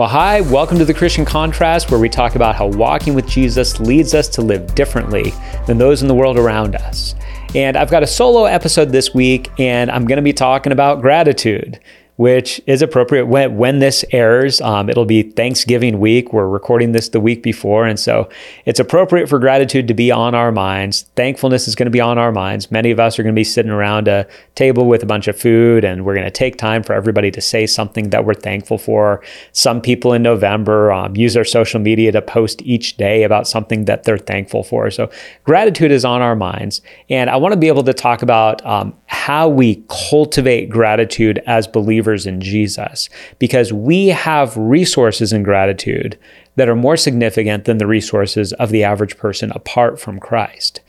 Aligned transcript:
Well, 0.00 0.08
hi, 0.08 0.40
welcome 0.40 0.78
to 0.78 0.86
the 0.86 0.94
Christian 0.94 1.26
Contrast, 1.26 1.90
where 1.90 2.00
we 2.00 2.08
talk 2.08 2.34
about 2.34 2.56
how 2.56 2.68
walking 2.68 3.12
with 3.12 3.28
Jesus 3.28 3.78
leads 3.80 4.14
us 4.14 4.28
to 4.28 4.40
live 4.40 4.74
differently 4.74 5.34
than 5.66 5.76
those 5.76 6.00
in 6.00 6.08
the 6.08 6.14
world 6.14 6.38
around 6.38 6.74
us. 6.74 7.14
And 7.54 7.76
I've 7.76 7.90
got 7.90 8.02
a 8.02 8.06
solo 8.06 8.46
episode 8.46 8.92
this 8.92 9.12
week, 9.12 9.50
and 9.58 9.90
I'm 9.90 10.06
going 10.06 10.16
to 10.16 10.22
be 10.22 10.32
talking 10.32 10.72
about 10.72 11.02
gratitude 11.02 11.80
which 12.20 12.60
is 12.66 12.82
appropriate 12.82 13.24
when, 13.24 13.56
when 13.56 13.78
this 13.78 14.04
airs. 14.12 14.60
Um, 14.60 14.90
it'll 14.90 15.06
be 15.06 15.22
Thanksgiving 15.22 16.00
week. 16.00 16.34
We're 16.34 16.46
recording 16.46 16.92
this 16.92 17.08
the 17.08 17.18
week 17.18 17.42
before. 17.42 17.86
And 17.86 17.98
so 17.98 18.28
it's 18.66 18.78
appropriate 18.78 19.26
for 19.26 19.38
gratitude 19.38 19.88
to 19.88 19.94
be 19.94 20.10
on 20.10 20.34
our 20.34 20.52
minds. 20.52 21.08
Thankfulness 21.16 21.66
is 21.66 21.74
going 21.74 21.86
to 21.86 21.90
be 21.90 21.98
on 21.98 22.18
our 22.18 22.30
minds. 22.30 22.70
Many 22.70 22.90
of 22.90 23.00
us 23.00 23.18
are 23.18 23.22
going 23.22 23.34
to 23.34 23.38
be 23.40 23.42
sitting 23.42 23.70
around 23.70 24.06
a 24.06 24.26
table 24.54 24.86
with 24.86 25.02
a 25.02 25.06
bunch 25.06 25.28
of 25.28 25.40
food, 25.40 25.82
and 25.82 26.04
we're 26.04 26.12
going 26.12 26.26
to 26.26 26.30
take 26.30 26.58
time 26.58 26.82
for 26.82 26.92
everybody 26.92 27.30
to 27.30 27.40
say 27.40 27.66
something 27.66 28.10
that 28.10 28.26
we're 28.26 28.34
thankful 28.34 28.76
for. 28.76 29.22
Some 29.52 29.80
people 29.80 30.12
in 30.12 30.22
November 30.22 30.92
um, 30.92 31.16
use 31.16 31.32
their 31.32 31.46
social 31.46 31.80
media 31.80 32.12
to 32.12 32.20
post 32.20 32.60
each 32.60 32.98
day 32.98 33.22
about 33.22 33.48
something 33.48 33.86
that 33.86 34.04
they're 34.04 34.18
thankful 34.18 34.62
for. 34.62 34.90
So 34.90 35.10
gratitude 35.44 35.90
is 35.90 36.04
on 36.04 36.20
our 36.20 36.36
minds. 36.36 36.82
And 37.08 37.30
I 37.30 37.36
want 37.36 37.54
to 37.54 37.58
be 37.58 37.68
able 37.68 37.84
to 37.84 37.94
talk 37.94 38.20
about 38.20 38.62
um, 38.66 38.94
how 39.10 39.48
we 39.48 39.82
cultivate 39.88 40.70
gratitude 40.70 41.42
as 41.44 41.66
believers 41.66 42.26
in 42.26 42.40
Jesus 42.40 43.08
because 43.40 43.72
we 43.72 44.06
have 44.06 44.56
resources 44.56 45.32
in 45.32 45.42
gratitude 45.42 46.16
that 46.54 46.68
are 46.68 46.76
more 46.76 46.96
significant 46.96 47.64
than 47.64 47.78
the 47.78 47.88
resources 47.88 48.52
of 48.54 48.70
the 48.70 48.84
average 48.84 49.16
person 49.16 49.50
apart 49.50 49.98
from 49.98 50.20
Christ. 50.20 50.80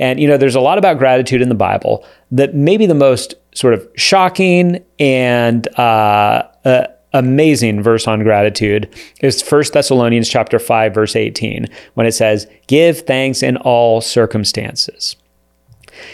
And, 0.00 0.18
you 0.18 0.26
know, 0.26 0.36
there's 0.36 0.56
a 0.56 0.60
lot 0.60 0.78
about 0.78 0.98
gratitude 0.98 1.42
in 1.42 1.48
the 1.48 1.54
Bible 1.54 2.04
that 2.32 2.56
maybe 2.56 2.86
the 2.86 2.94
most 2.94 3.34
sort 3.54 3.74
of 3.74 3.88
shocking 3.94 4.84
and 4.98 5.68
uh, 5.78 6.48
uh, 6.64 6.86
amazing 7.12 7.84
verse 7.84 8.08
on 8.08 8.24
gratitude 8.24 8.92
is 9.20 9.48
1 9.48 9.64
Thessalonians 9.72 10.28
chapter 10.28 10.58
5 10.58 10.92
verse 10.92 11.14
18 11.14 11.66
when 11.94 12.06
it 12.06 12.12
says 12.12 12.48
give 12.66 13.02
thanks 13.02 13.44
in 13.44 13.56
all 13.58 14.00
circumstances. 14.00 15.14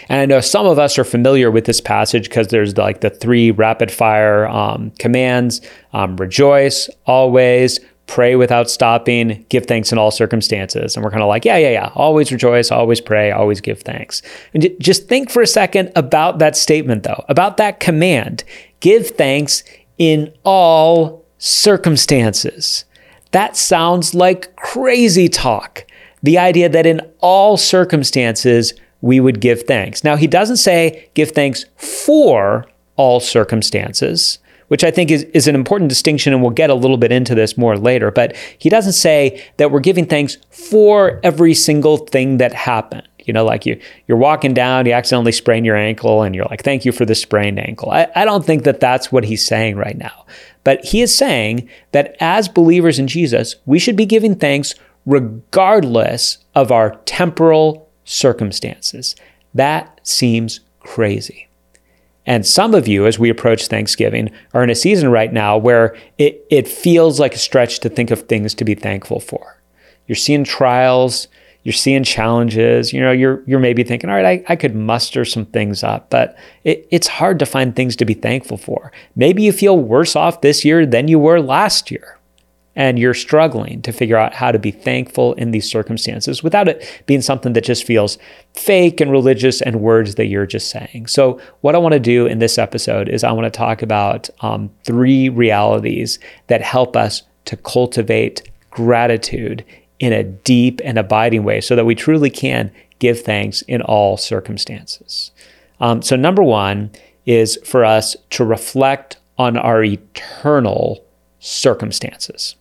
And 0.09 0.19
I 0.21 0.25
know 0.25 0.41
some 0.41 0.65
of 0.65 0.79
us 0.79 0.97
are 0.97 1.03
familiar 1.03 1.51
with 1.51 1.65
this 1.65 1.81
passage 1.81 2.29
because 2.29 2.47
there's 2.47 2.77
like 2.77 3.01
the 3.01 3.09
three 3.09 3.51
rapid 3.51 3.91
fire 3.91 4.47
um, 4.47 4.91
commands 4.99 5.61
um, 5.93 6.17
rejoice, 6.17 6.89
always, 7.05 7.79
pray 8.07 8.35
without 8.35 8.69
stopping, 8.69 9.45
give 9.49 9.65
thanks 9.65 9.91
in 9.91 9.97
all 9.97 10.11
circumstances. 10.11 10.95
And 10.95 11.03
we're 11.03 11.11
kind 11.11 11.21
of 11.21 11.27
like, 11.27 11.45
yeah, 11.45 11.57
yeah, 11.57 11.71
yeah, 11.71 11.91
always 11.93 12.31
rejoice, 12.31 12.71
always 12.71 13.01
pray, 13.01 13.31
always 13.31 13.61
give 13.61 13.81
thanks. 13.81 14.21
And 14.53 14.69
just 14.79 15.07
think 15.07 15.29
for 15.29 15.41
a 15.41 15.47
second 15.47 15.91
about 15.95 16.39
that 16.39 16.55
statement, 16.55 17.03
though, 17.03 17.23
about 17.27 17.57
that 17.57 17.79
command 17.79 18.43
give 18.79 19.09
thanks 19.09 19.63
in 19.97 20.33
all 20.43 21.25
circumstances. 21.37 22.85
That 23.31 23.57
sounds 23.57 24.13
like 24.13 24.55
crazy 24.55 25.27
talk. 25.27 25.85
The 26.23 26.37
idea 26.37 26.69
that 26.69 26.85
in 26.85 27.01
all 27.19 27.57
circumstances, 27.57 28.73
we 29.01 29.19
would 29.19 29.39
give 29.39 29.63
thanks. 29.63 30.03
Now, 30.03 30.15
he 30.15 30.27
doesn't 30.27 30.57
say 30.57 31.09
give 31.13 31.31
thanks 31.31 31.65
for 31.75 32.65
all 32.95 33.19
circumstances, 33.19 34.39
which 34.67 34.83
I 34.83 34.91
think 34.91 35.11
is, 35.11 35.23
is 35.33 35.47
an 35.47 35.55
important 35.55 35.89
distinction, 35.89 36.33
and 36.33 36.41
we'll 36.41 36.51
get 36.51 36.69
a 36.69 36.75
little 36.75 36.97
bit 36.97 37.11
into 37.11 37.35
this 37.35 37.57
more 37.57 37.77
later. 37.77 38.11
But 38.11 38.35
he 38.57 38.69
doesn't 38.69 38.93
say 38.93 39.43
that 39.57 39.71
we're 39.71 39.79
giving 39.79 40.05
thanks 40.05 40.37
for 40.49 41.19
every 41.23 41.53
single 41.53 41.97
thing 41.97 42.37
that 42.37 42.53
happened. 42.53 43.07
You 43.19 43.33
know, 43.33 43.43
like 43.43 43.65
you 43.65 43.79
you're 44.07 44.17
walking 44.17 44.53
down, 44.53 44.85
you 44.85 44.93
accidentally 44.93 45.33
sprain 45.33 45.65
your 45.65 45.75
ankle, 45.75 46.23
and 46.23 46.33
you're 46.33 46.45
like, 46.45 46.63
"Thank 46.63 46.85
you 46.85 46.93
for 46.93 47.03
the 47.03 47.13
sprained 47.13 47.59
ankle." 47.59 47.91
I, 47.91 48.07
I 48.15 48.23
don't 48.23 48.45
think 48.45 48.63
that 48.63 48.79
that's 48.79 49.11
what 49.11 49.25
he's 49.25 49.45
saying 49.45 49.75
right 49.75 49.97
now. 49.97 50.25
But 50.63 50.83
he 50.83 51.01
is 51.01 51.13
saying 51.13 51.69
that 51.91 52.15
as 52.21 52.47
believers 52.47 52.99
in 52.99 53.07
Jesus, 53.07 53.55
we 53.65 53.79
should 53.79 53.97
be 53.97 54.05
giving 54.05 54.35
thanks 54.35 54.75
regardless 55.05 56.37
of 56.55 56.71
our 56.71 56.95
temporal 57.05 57.86
circumstances. 58.07 59.15
That 59.53 59.99
seems 60.03 60.61
crazy. 60.79 61.47
And 62.25 62.45
some 62.45 62.73
of 62.73 62.87
you, 62.87 63.05
as 63.05 63.19
we 63.19 63.29
approach 63.29 63.67
Thanksgiving, 63.67 64.31
are 64.53 64.63
in 64.63 64.69
a 64.69 64.75
season 64.75 65.09
right 65.11 65.31
now 65.31 65.57
where 65.57 65.95
it, 66.17 66.45
it 66.49 66.67
feels 66.67 67.19
like 67.19 67.35
a 67.35 67.39
stretch 67.39 67.79
to 67.79 67.89
think 67.89 68.11
of 68.11 68.23
things 68.23 68.53
to 68.55 68.65
be 68.65 68.75
thankful 68.75 69.19
for. 69.19 69.61
You're 70.07 70.15
seeing 70.17 70.43
trials, 70.43 71.27
you're 71.63 71.73
seeing 71.73 72.03
challenges, 72.03 72.91
you 72.91 73.01
know, 73.01 73.11
you're 73.11 73.43
you're 73.45 73.59
maybe 73.59 73.83
thinking, 73.83 74.09
all 74.09 74.15
right, 74.15 74.43
I, 74.47 74.53
I 74.53 74.55
could 74.55 74.75
muster 74.75 75.25
some 75.25 75.45
things 75.45 75.83
up, 75.83 76.09
but 76.09 76.37
it, 76.63 76.87
it's 76.91 77.07
hard 77.07 77.39
to 77.39 77.45
find 77.45 77.75
things 77.75 77.95
to 77.97 78.05
be 78.05 78.13
thankful 78.13 78.57
for. 78.57 78.91
Maybe 79.15 79.43
you 79.43 79.51
feel 79.51 79.77
worse 79.77 80.15
off 80.15 80.41
this 80.41 80.63
year 80.63 80.85
than 80.85 81.07
you 81.07 81.19
were 81.19 81.41
last 81.41 81.91
year 81.91 82.16
and 82.77 82.99
you're 82.99 83.15
struggling 83.15 83.81
to 83.81 83.91
figure 83.91 84.15
out 84.15 84.35
how 84.35 84.51
to 84.51 84.59
be 84.59 84.69
thankful 84.69 85.33
in 85.33 85.49
these 85.49 85.69
circumstances 85.69 86.43
without 86.43 86.67
it 86.67 87.03
being 87.07 87.23
something 87.23 87.53
that 87.53 87.63
just 87.63 87.83
feels 87.83 88.19
fake 88.53 89.01
and 89.01 89.11
religious 89.11 89.61
and 89.61 89.81
words 89.81 90.13
that 90.15 90.27
you're 90.27 90.45
just 90.45 90.69
saying. 90.69 91.07
So, 91.07 91.41
what 91.61 91.73
I 91.73 91.79
want 91.79 91.93
to 91.93 91.99
do 91.99 92.27
in 92.27 92.37
this 92.37 92.59
episode 92.59 93.09
is 93.09 93.23
I 93.23 93.31
want 93.31 93.51
to 93.51 93.57
talk 93.57 93.81
about 93.81 94.29
um, 94.41 94.69
three 94.83 95.27
realities 95.27 96.19
that 96.47 96.61
help 96.61 96.95
us 96.95 97.23
to 97.45 97.57
cultivate 97.57 98.47
gratitude 98.69 99.65
in 99.99 100.13
a 100.13 100.23
deep 100.23 100.79
and 100.83 100.99
abiding 100.99 101.43
way 101.43 101.59
so 101.59 101.75
that 101.75 101.85
we 101.85 101.95
truly 101.95 102.29
can 102.29 102.71
give 102.99 103.21
thanks 103.21 103.63
in 103.63 103.81
all 103.81 104.17
circumstances. 104.17 105.31
Um, 105.79 106.03
so, 106.03 106.15
number 106.15 106.43
one 106.43 106.91
is 107.25 107.57
for 107.65 107.83
us 107.83 108.15
to 108.29 108.45
reflect 108.45 109.17
on 109.39 109.57
our 109.57 109.83
eternal 109.83 111.03
circumstances. 111.39 112.55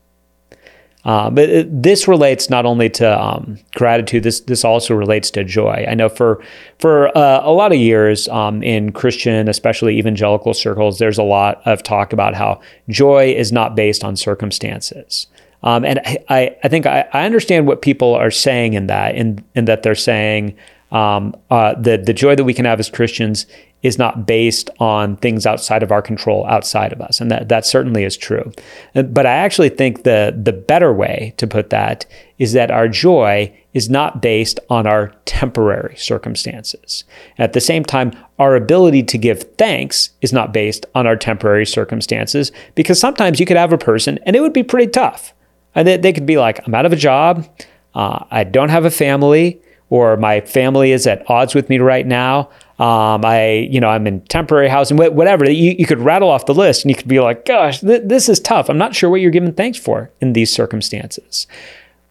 Uh, 1.05 1.31
but 1.31 1.49
it, 1.49 1.83
this 1.83 2.09
relates 2.09 2.51
not 2.51 2.67
only 2.67 2.91
to 2.91 3.23
um, 3.23 3.57
gratitude. 3.77 4.25
This 4.25 4.41
this 4.41 4.65
also 4.65 4.95
relates 4.95 5.31
to 5.33 5.45
joy. 5.45 5.87
I 5.89 5.95
know 5.95 6.09
for 6.09 6.43
for 6.79 7.17
uh, 7.17 7.41
a 7.45 7.53
lot 7.53 7.71
of 7.71 7.79
years 7.79 8.27
um, 8.29 8.63
in 8.63 8.91
Christian, 8.91 9.49
especially 9.49 9.99
evangelical 9.99 10.53
circles, 10.53 10.99
there's 10.99 11.19
a 11.19 11.23
lot 11.23 11.63
of 11.65 11.83
talk 11.83 12.13
about 12.13 12.35
how 12.35 12.61
joy 12.89 13.33
is 13.37 13.53
not 13.53 13.77
based 13.77 14.03
on 14.03 14.17
circumstances. 14.17 15.29
Um, 15.63 15.85
and 15.85 16.01
I, 16.29 16.57
I 16.63 16.69
think 16.69 16.87
I, 16.87 17.09
I 17.13 17.25
understand 17.25 17.67
what 17.67 17.83
people 17.83 18.15
are 18.15 18.31
saying 18.31 18.75
in 18.75 18.87
that, 18.87 19.17
in, 19.17 19.45
in 19.55 19.65
that 19.65 19.83
they're 19.83 19.95
saying 19.95 20.57
um, 20.97 21.37
uh, 21.51 21.75
the 21.75 21.99
the 21.99 22.15
joy 22.15 22.35
that 22.35 22.45
we 22.45 22.55
can 22.55 22.65
have 22.65 22.81
as 22.81 22.89
Christians 22.89 23.45
is 23.83 23.99
not 23.99 24.27
based 24.27 24.71
on 24.81 25.17
things 25.19 25.45
outside 25.45 25.83
of 25.83 25.93
our 25.93 26.01
control, 26.01 26.47
outside 26.47 26.91
of 26.91 27.03
us, 27.03 27.21
and 27.21 27.31
that 27.31 27.51
that 27.51 27.67
certainly 27.67 28.03
is 28.03 28.17
true. 28.17 28.51
Uh, 28.95 29.03
but 29.03 29.27
I 29.27 29.33
actually 29.33 29.69
think 29.69 30.05
the 30.05 30.35
the 30.35 30.55
better 30.55 30.95
way 30.95 31.35
to 31.37 31.47
put 31.47 31.69
that 31.69 32.07
is 32.39 32.55
that 32.55 32.71
our 32.71 32.89
joy 32.89 33.55
is 33.75 33.91
not 33.91 34.23
based 34.23 34.59
on 34.71 34.87
our 34.87 35.13
temporary 35.27 35.97
circumstances. 35.97 37.05
At 37.37 37.53
the 37.53 37.61
same 37.61 37.85
time, 37.85 38.13
our 38.39 38.57
ability 38.57 39.03
to 39.03 39.19
give 39.19 39.43
thanks 39.59 40.11
is 40.23 40.33
not 40.33 40.55
based 40.55 40.87
on 40.95 41.07
our 41.07 41.17
temporary 41.17 41.67
circumstances 41.67 42.53
because 42.75 42.99
sometimes 42.99 43.39
you 43.39 43.45
could 43.45 43.59
have 43.59 43.75
a 43.75 43.79
person 43.79 44.19
and 44.25 44.35
it 44.35 44.41
would 44.41 44.55
be 44.55 44.63
pretty 44.63 44.91
tough. 44.91 45.35
And 45.75 45.87
they, 45.87 45.99
they 45.99 46.15
could 46.15 46.25
be 46.25 46.39
like, 46.39 46.67
I'm 46.67 46.75
out 46.75 46.87
of 46.87 46.95
a 46.95 46.97
job, 46.97 47.47
uh, 47.95 48.25
I 48.31 48.45
don't 48.45 48.71
have 48.71 48.87
a 48.87 48.91
family, 48.91 49.61
or 49.91 50.17
my 50.17 50.41
family 50.41 50.93
is 50.93 51.07
at 51.07 51.29
odds 51.31 51.55
with 51.55 51.69
me 51.69 51.79
right 51.79 52.07
now. 52.07 52.51
Um, 52.79 53.25
I, 53.25 53.69
you 53.71 53.81
know, 53.81 53.89
I'm 53.89 54.07
in 54.07 54.21
temporary 54.23 54.69
housing, 54.69 54.97
whatever. 54.97 55.49
You, 55.51 55.75
you 55.79 55.87
could 55.87 56.01
rattle 56.01 56.29
off 56.29 56.47
the 56.47 56.55
list 56.55 56.85
and 56.85 56.91
you 56.91 56.97
could 56.97 57.09
be 57.09 57.21
like, 57.21 57.45
gosh, 57.47 57.81
th- 57.81 58.03
this 58.05 58.29
is 58.29 58.41
tough. 58.41 58.69
I'm 58.69 58.79
not 58.79 58.95
sure 58.95 59.09
what 59.09 59.21
you're 59.21 59.31
giving 59.31 59.55
thanks 59.55 59.79
for 59.79 60.11
in 60.21 60.33
these 60.33 60.53
circumstances. 60.53 61.47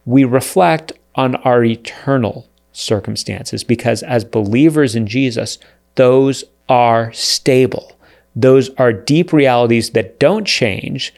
We 0.04 0.24
reflect 0.24 0.92
on 1.14 1.36
our 1.36 1.62
eternal 1.62 2.48
circumstances 2.72 3.62
because 3.62 4.02
as 4.02 4.24
believers 4.24 4.96
in 4.96 5.06
Jesus, 5.06 5.58
those 5.94 6.44
are 6.68 7.12
stable. 7.12 7.92
Those 8.34 8.70
are 8.74 8.92
deep 8.92 9.32
realities 9.32 9.90
that 9.90 10.18
don't 10.18 10.46
change 10.46 11.14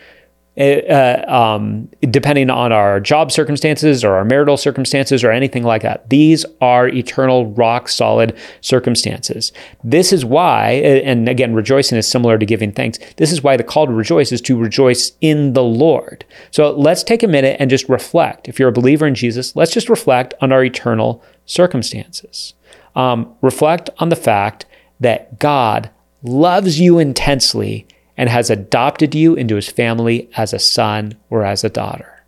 uh, 0.58 1.24
um, 1.28 1.88
depending 2.10 2.50
on 2.50 2.72
our 2.72 2.98
job 2.98 3.30
circumstances 3.30 4.02
or 4.02 4.14
our 4.14 4.24
marital 4.24 4.56
circumstances 4.56 5.22
or 5.22 5.30
anything 5.30 5.62
like 5.62 5.82
that. 5.82 6.08
These 6.10 6.44
are 6.60 6.88
eternal, 6.88 7.46
rock 7.52 7.88
solid 7.88 8.36
circumstances. 8.60 9.52
This 9.84 10.12
is 10.12 10.24
why, 10.24 10.70
and 10.72 11.28
again, 11.28 11.54
rejoicing 11.54 11.96
is 11.96 12.08
similar 12.08 12.38
to 12.38 12.46
giving 12.46 12.72
thanks. 12.72 12.98
This 13.16 13.30
is 13.30 13.42
why 13.42 13.56
the 13.56 13.62
call 13.62 13.86
to 13.86 13.92
rejoice 13.92 14.32
is 14.32 14.40
to 14.42 14.58
rejoice 14.58 15.12
in 15.20 15.52
the 15.52 15.62
Lord. 15.62 16.24
So 16.50 16.72
let's 16.72 17.04
take 17.04 17.22
a 17.22 17.28
minute 17.28 17.56
and 17.60 17.70
just 17.70 17.88
reflect. 17.88 18.48
If 18.48 18.58
you're 18.58 18.68
a 18.68 18.72
believer 18.72 19.06
in 19.06 19.14
Jesus, 19.14 19.54
let's 19.54 19.72
just 19.72 19.88
reflect 19.88 20.34
on 20.40 20.50
our 20.50 20.64
eternal 20.64 21.22
circumstances. 21.46 22.54
Um, 22.96 23.32
reflect 23.42 23.90
on 23.98 24.08
the 24.08 24.16
fact 24.16 24.66
that 24.98 25.38
God 25.38 25.90
loves 26.24 26.80
you 26.80 26.98
intensely 26.98 27.86
and 28.18 28.28
has 28.28 28.50
adopted 28.50 29.14
you 29.14 29.34
into 29.34 29.54
his 29.54 29.70
family 29.70 30.28
as 30.36 30.52
a 30.52 30.58
son 30.58 31.16
or 31.30 31.44
as 31.44 31.64
a 31.64 31.70
daughter. 31.70 32.24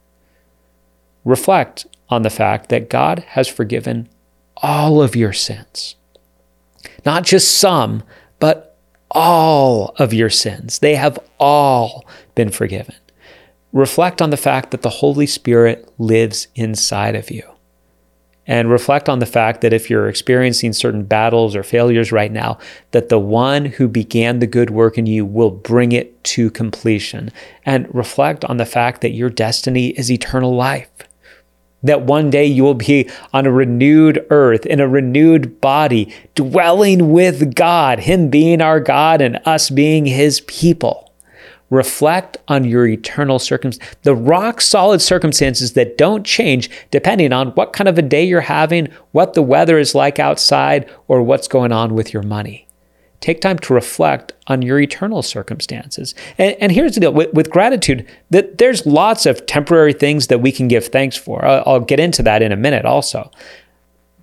Reflect 1.25 1.87
on 2.09 2.23
the 2.23 2.31
fact 2.31 2.71
that 2.71 2.89
God 2.89 3.19
has 3.31 3.49
forgiven 3.49 4.09
all 4.59 5.03
of 5.03 5.15
your 5.17 5.33
sins. 5.33 5.97
Not 7.05 7.25
just 7.25 7.59
some, 7.59 8.03
but 8.39 8.79
all 9.11 9.95
of 9.99 10.15
your 10.15 10.31
sins. 10.31 10.79
They 10.79 10.95
have 10.95 11.19
all 11.39 12.07
been 12.35 12.51
forgiven. 12.51 12.95
reflect 13.73 14.21
on 14.21 14.31
the 14.31 14.37
fact 14.37 14.71
that 14.73 14.83
the 14.83 14.91
Holy 14.91 15.27
Spirit 15.27 15.89
lives 15.99 16.49
inside 16.57 17.15
of 17.15 17.31
you. 17.31 17.43
And 18.51 18.69
reflect 18.69 19.09
on 19.09 19.21
the 19.21 19.27
fact 19.27 19.61
that 19.61 19.73
if 19.73 19.89
you're 19.89 20.09
experiencing 20.09 20.73
certain 20.73 21.05
battles 21.05 21.55
or 21.55 21.63
failures 21.63 22.11
right 22.11 22.33
now, 22.33 22.59
that 22.91 23.09
the 23.09 23.19
one 23.21 23.65
who 23.65 23.87
began 23.87 24.41
the 24.41 24.47
good 24.49 24.71
work 24.71 24.99
in 24.99 25.07
you 25.07 25.25
will 25.25 25.53
bring 25.53 25.93
it 25.93 26.25
to 26.25 26.51
completion. 26.51 27.31
And 27.65 27.87
reflect 27.95 28.45
on 28.45 28.57
the 28.57 28.67
fact 28.67 29.03
that 29.03 29.13
your 29.13 29.31
destiny 29.31 29.91
is 29.91 30.11
eternal 30.11 30.57
life. 30.57 30.91
That 31.85 32.03
one 32.03 32.29
day 32.29 32.45
you 32.45 32.65
will 32.65 32.75
be 32.75 33.09
on 33.33 33.47
a 33.47 33.53
renewed 33.53 34.27
earth, 34.31 34.67
in 34.67 34.81
a 34.81 34.89
renewed 34.89 35.61
body, 35.61 36.13
dwelling 36.35 37.13
with 37.13 37.55
God, 37.55 38.01
Him 38.01 38.31
being 38.31 38.61
our 38.61 38.81
God 38.81 39.21
and 39.21 39.39
us 39.45 39.71
being 39.71 40.07
His 40.07 40.41
people 40.41 41.10
reflect 41.71 42.37
on 42.49 42.65
your 42.65 42.87
eternal 42.87 43.39
circumstances, 43.39 43.97
the 44.03 44.15
rock 44.15 44.61
solid 44.61 45.01
circumstances 45.01 45.73
that 45.73 45.97
don't 45.97 46.27
change 46.27 46.69
depending 46.91 47.33
on 47.33 47.49
what 47.51 47.73
kind 47.73 47.89
of 47.89 47.97
a 47.97 48.03
day 48.03 48.25
you're 48.25 48.41
having, 48.41 48.89
what 49.13 49.35
the 49.35 49.43
weather 49.43 49.79
is 49.79 49.95
like 49.95 50.19
outside, 50.19 50.91
or 51.09 51.23
what's 51.23 51.49
going 51.49 51.73
on 51.73 51.95
with 51.95 52.13
your 52.13 52.23
money. 52.23 52.67
Take 53.21 53.41
time 53.41 53.59
to 53.61 53.75
reflect 53.75 54.33
on 54.47 54.63
your 54.63 54.81
eternal 54.81 55.23
circumstances. 55.23 56.15
And, 56.39 56.57
and 56.59 56.73
here's 56.73 56.95
the 56.95 57.01
deal 57.01 57.13
with, 57.13 57.33
with, 57.35 57.51
gratitude, 57.51 58.07
that 58.31 58.59
there's 58.59 58.87
lots 58.87 59.27
of 59.27 59.45
temporary 59.45 59.93
things 59.93 60.29
that 60.29 60.41
we 60.41 60.51
can 60.51 60.69
give 60.69 60.87
thanks 60.87 61.17
for. 61.17 61.45
I'll, 61.45 61.63
I'll 61.67 61.81
get 61.81 62.01
into 62.01 62.23
that 62.23 62.43
in 62.43 62.51
a 62.51 62.57
minute 62.57 62.87
also. 62.87 63.31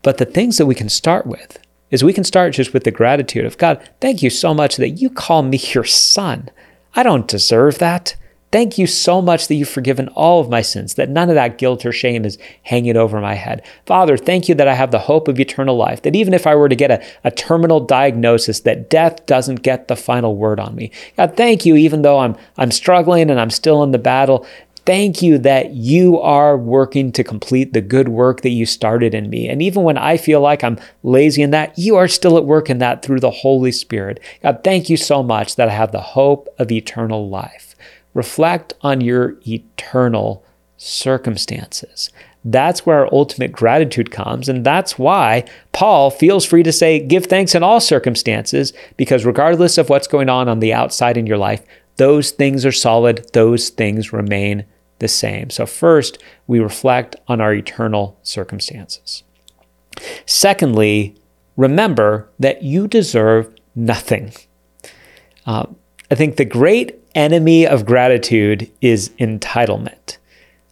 But 0.02 0.18
the 0.18 0.26
things 0.26 0.58
that 0.58 0.66
we 0.66 0.74
can 0.76 0.90
start 0.90 1.28
with 1.28 1.60
is 1.92 2.04
we 2.04 2.14
can 2.14 2.24
start 2.24 2.54
just 2.54 2.74
with 2.74 2.84
the 2.84 2.92
gratitude 2.92 3.46
of 3.46 3.58
God, 3.58 3.88
thank 4.02 4.22
you 4.22 4.30
so 4.30 4.54
much 4.54 4.78
that 4.78 4.90
you 4.90 5.10
call 5.10 5.44
me 5.44 5.58
your 5.74 5.84
son. 5.84 6.50
I 6.98 7.04
don't 7.04 7.28
deserve 7.28 7.78
that. 7.78 8.16
Thank 8.52 8.78
you 8.78 8.88
so 8.88 9.22
much 9.22 9.48
that 9.48 9.56
you've 9.56 9.70
forgiven 9.70 10.08
all 10.10 10.40
of 10.40 10.50
my 10.50 10.62
sins, 10.62 10.94
that 10.96 11.10
none 11.10 11.30
of 11.30 11.36
that 11.36 11.58
guilt 11.58 11.86
or 11.86 11.92
shame 11.92 12.26
is 12.26 12.38
hanging 12.64 12.96
over 12.96 13.20
my 13.20 13.36
head. 13.36 13.64
Father, 13.86 14.18
thank 14.18 14.50
you 14.50 14.56
that 14.56 14.70
I 14.70 14.74
have 14.74 14.90
the 14.90 15.00
hope 15.00 15.28
of 15.28 15.40
eternal 15.40 15.76
life, 15.76 16.02
that 16.02 16.16
even 16.16 16.34
if 16.34 16.48
I 16.48 16.56
were 16.56 16.70
to 16.70 16.76
get 16.76 16.90
a, 16.90 17.06
a 17.26 17.30
terminal 17.30 17.82
diagnosis, 17.82 18.62
that 18.62 18.90
death 18.90 19.26
doesn't 19.26 19.64
get 19.64 19.90
the 19.90 19.98
final 19.98 20.36
word 20.38 20.60
on 20.62 20.76
me. 20.76 20.92
God, 21.18 21.36
thank 21.38 21.66
you, 21.66 21.76
even 21.76 22.04
though 22.04 22.20
I'm, 22.20 22.38
I'm 22.58 22.72
struggling 22.72 23.30
and 23.30 23.40
I'm 23.40 23.52
still 23.52 23.84
in 23.84 23.92
the 23.92 24.00
battle, 24.00 24.48
Thank 24.88 25.22
you 25.22 25.38
that 25.40 25.72
you 25.72 26.18
are 26.18 26.58
working 26.58 27.12
to 27.12 27.24
complete 27.24 27.74
the 27.74 27.82
good 27.82 28.08
work 28.08 28.40
that 28.42 28.52
you 28.52 28.66
started 28.66 29.14
in 29.14 29.30
me. 29.30 29.50
And 29.50 29.62
even 29.62 29.84
when 29.84 29.98
I 29.98 30.16
feel 30.16 30.40
like 30.40 30.64
I'm 30.64 30.80
lazy 31.04 31.42
in 31.42 31.52
that, 31.52 31.78
you 31.78 31.98
are 31.98 32.08
still 32.08 32.38
at 32.38 32.46
work 32.46 32.70
in 32.70 32.78
that 32.78 33.04
through 33.04 33.20
the 33.20 33.30
Holy 33.30 33.74
Spirit. 33.74 34.22
God, 34.42 34.62
thank 34.64 34.90
you 34.90 34.96
so 34.96 35.22
much 35.22 35.58
that 35.58 35.68
I 35.68 35.74
have 35.74 35.92
the 35.92 36.00
hope 36.00 36.48
of 36.58 36.72
eternal 36.72 37.28
life. 37.28 37.76
Reflect 38.14 38.74
on 38.80 39.02
your 39.02 39.36
eternal 39.46 40.46
circumstances. 40.78 42.10
That's 42.46 42.86
where 42.86 43.00
our 43.00 43.10
ultimate 43.12 43.52
gratitude 43.52 44.10
comes. 44.10 44.48
And 44.48 44.66
that's 44.66 44.98
why 44.98 45.44
Paul 45.74 46.10
feels 46.12 46.46
free 46.46 46.64
to 46.64 46.72
say, 46.72 47.06
give 47.06 47.26
thanks 47.26 47.56
in 47.56 47.62
all 47.62 47.82
circumstances, 47.82 48.72
because 48.96 49.26
regardless 49.26 49.78
of 49.78 49.90
what's 49.90 50.08
going 50.08 50.30
on 50.30 50.48
on 50.48 50.62
the 50.62 50.74
outside 50.74 51.18
in 51.18 51.28
your 51.28 51.38
life, 51.38 51.66
those 51.98 52.32
things 52.32 52.66
are 52.66 52.72
solid, 52.72 53.30
those 53.34 53.68
things 53.68 54.14
remain 54.14 54.64
the 55.00 55.08
same. 55.08 55.50
So, 55.50 55.66
first, 55.66 56.18
we 56.48 56.60
reflect 56.60 57.16
on 57.28 57.42
our 57.42 57.54
eternal 57.54 58.18
circumstances. 58.24 59.24
Secondly, 60.26 61.16
remember 61.56 62.30
that 62.40 62.64
you 62.64 62.88
deserve 62.88 63.54
nothing. 63.76 64.34
Uh, 65.46 65.66
I 66.12 66.16
think 66.16 66.36
the 66.36 66.46
great 66.46 67.00
enemy 67.16 67.66
of 67.66 67.86
gratitude 67.86 68.72
is 68.82 69.10
entitlement. 69.20 70.18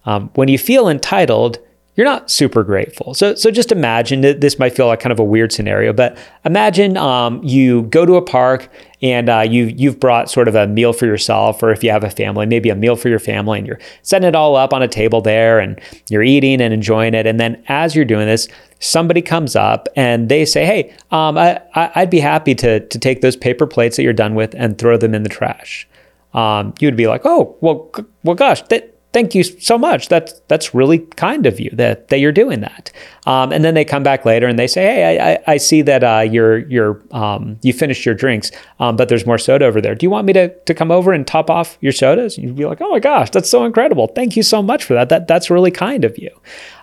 Um, 0.06 0.30
when 0.36 0.48
you 0.48 0.58
feel 0.58 0.88
entitled, 0.88 1.58
you're 1.96 2.06
not 2.06 2.30
super 2.30 2.64
grateful. 2.64 3.14
So, 3.14 3.36
so 3.36 3.50
just 3.50 3.72
imagine 3.72 4.22
that 4.22 4.42
this 4.42 4.60
might 4.60 4.76
feel 4.76 4.88
like 4.88 5.00
kind 5.00 5.14
of 5.14 5.20
a 5.20 5.24
weird 5.24 5.54
scenario, 5.54 5.94
but 5.94 6.18
imagine 6.44 6.98
um, 6.98 7.42
you 7.42 7.84
go 7.84 8.06
to 8.06 8.16
a 8.16 8.22
park 8.22 8.70
and 9.02 9.30
uh, 9.30 9.42
you 9.42 9.66
you've 9.66 10.00
brought 10.00 10.30
sort 10.30 10.48
of 10.48 10.56
a 10.56 10.68
meal 10.68 10.92
for 10.92 11.06
yourself, 11.06 11.64
or 11.64 11.72
if 11.72 11.84
you 11.84 11.92
have 11.92 12.04
a 12.04 12.10
family, 12.10 12.46
maybe 12.46 12.70
a 12.70 12.76
meal 12.76 12.96
for 12.96 13.08
your 13.08 13.20
family, 13.20 13.60
and 13.60 13.68
you're 13.68 13.80
setting 14.02 14.28
it 14.28 14.36
all 14.36 14.56
up 14.56 14.74
on 14.74 14.82
a 14.82 14.88
table 14.88 15.22
there, 15.22 15.60
and 15.60 15.80
you're 16.10 16.24
eating 16.24 16.60
and 16.62 16.74
enjoying 16.74 17.14
it. 17.14 17.26
And 17.26 17.40
then 17.40 17.64
as 17.68 17.96
you're 17.96 18.06
doing 18.06 18.26
this, 18.26 18.48
somebody 18.80 19.22
comes 19.22 19.56
up 19.56 19.88
and 19.96 20.28
they 20.28 20.44
say, 20.44 20.66
"Hey, 20.66 20.94
um, 21.12 21.38
I, 21.38 21.92
would 21.96 22.10
be 22.10 22.20
happy 22.20 22.56
to 22.56 22.82
to 22.82 23.00
take 23.00 23.22
those 23.22 23.38
paper 23.38 23.68
plates 23.68 23.96
that 23.96 24.04
you're 24.04 24.14
done 24.14 24.36
with 24.36 24.54
and 24.58 24.78
throw 24.78 24.98
them 24.98 25.14
in 25.14 25.24
the 25.24 25.30
trash." 25.30 25.88
Um, 26.34 26.74
you 26.80 26.88
would 26.88 26.98
be 26.98 27.08
like, 27.08 27.22
"Oh, 27.26 27.56
well, 27.62 27.92
well, 28.24 28.36
gosh, 28.36 28.62
that 28.64 28.95
thank 29.16 29.34
you 29.34 29.44
so 29.44 29.78
much. 29.78 30.10
That's 30.10 30.42
that's 30.50 30.76
really 30.76 31.00
kind 31.00 31.46
of 31.46 31.58
you 31.58 31.70
that 31.74 32.10
that 32.10 32.20
you're 32.20 32.34
doing 32.34 32.60
that. 32.60 32.92
Um, 33.26 33.54
and 33.54 33.64
then 33.64 33.74
they 33.74 33.86
come 33.86 34.04
back 34.04 34.26
later 34.26 34.46
and 34.46 34.60
they 34.60 34.68
say, 34.68 34.84
hey, 34.84 35.38
I, 35.48 35.54
I 35.54 35.58
see 35.58 35.82
that 35.84 36.04
uh, 36.04 36.20
you're 36.30 36.58
you're 36.68 37.02
um, 37.12 37.58
you 37.64 37.72
finished 37.72 38.06
your 38.06 38.14
drinks, 38.14 38.52
um, 38.82 38.98
but 38.98 39.08
there's 39.08 39.26
more 39.26 39.38
soda 39.38 39.66
over 39.66 39.80
there. 39.80 39.96
Do 39.96 40.06
you 40.06 40.10
want 40.10 40.28
me 40.28 40.34
to 40.34 40.50
to 40.50 40.74
come 40.74 40.92
over 40.92 41.14
and 41.14 41.26
top 41.26 41.50
off 41.50 41.78
your 41.80 41.94
sodas? 41.94 42.38
And 42.38 42.46
You'd 42.46 42.58
be 42.58 42.66
like, 42.66 42.82
oh 42.82 42.90
my 42.90 43.00
gosh, 43.00 43.30
that's 43.30 43.50
so 43.50 43.64
incredible. 43.64 44.08
Thank 44.08 44.36
you 44.36 44.44
so 44.44 44.62
much 44.62 44.84
for 44.84 44.94
that. 44.96 45.08
That 45.08 45.30
that's 45.30 45.50
really 45.50 45.72
kind 45.72 46.04
of 46.04 46.18
you. 46.18 46.30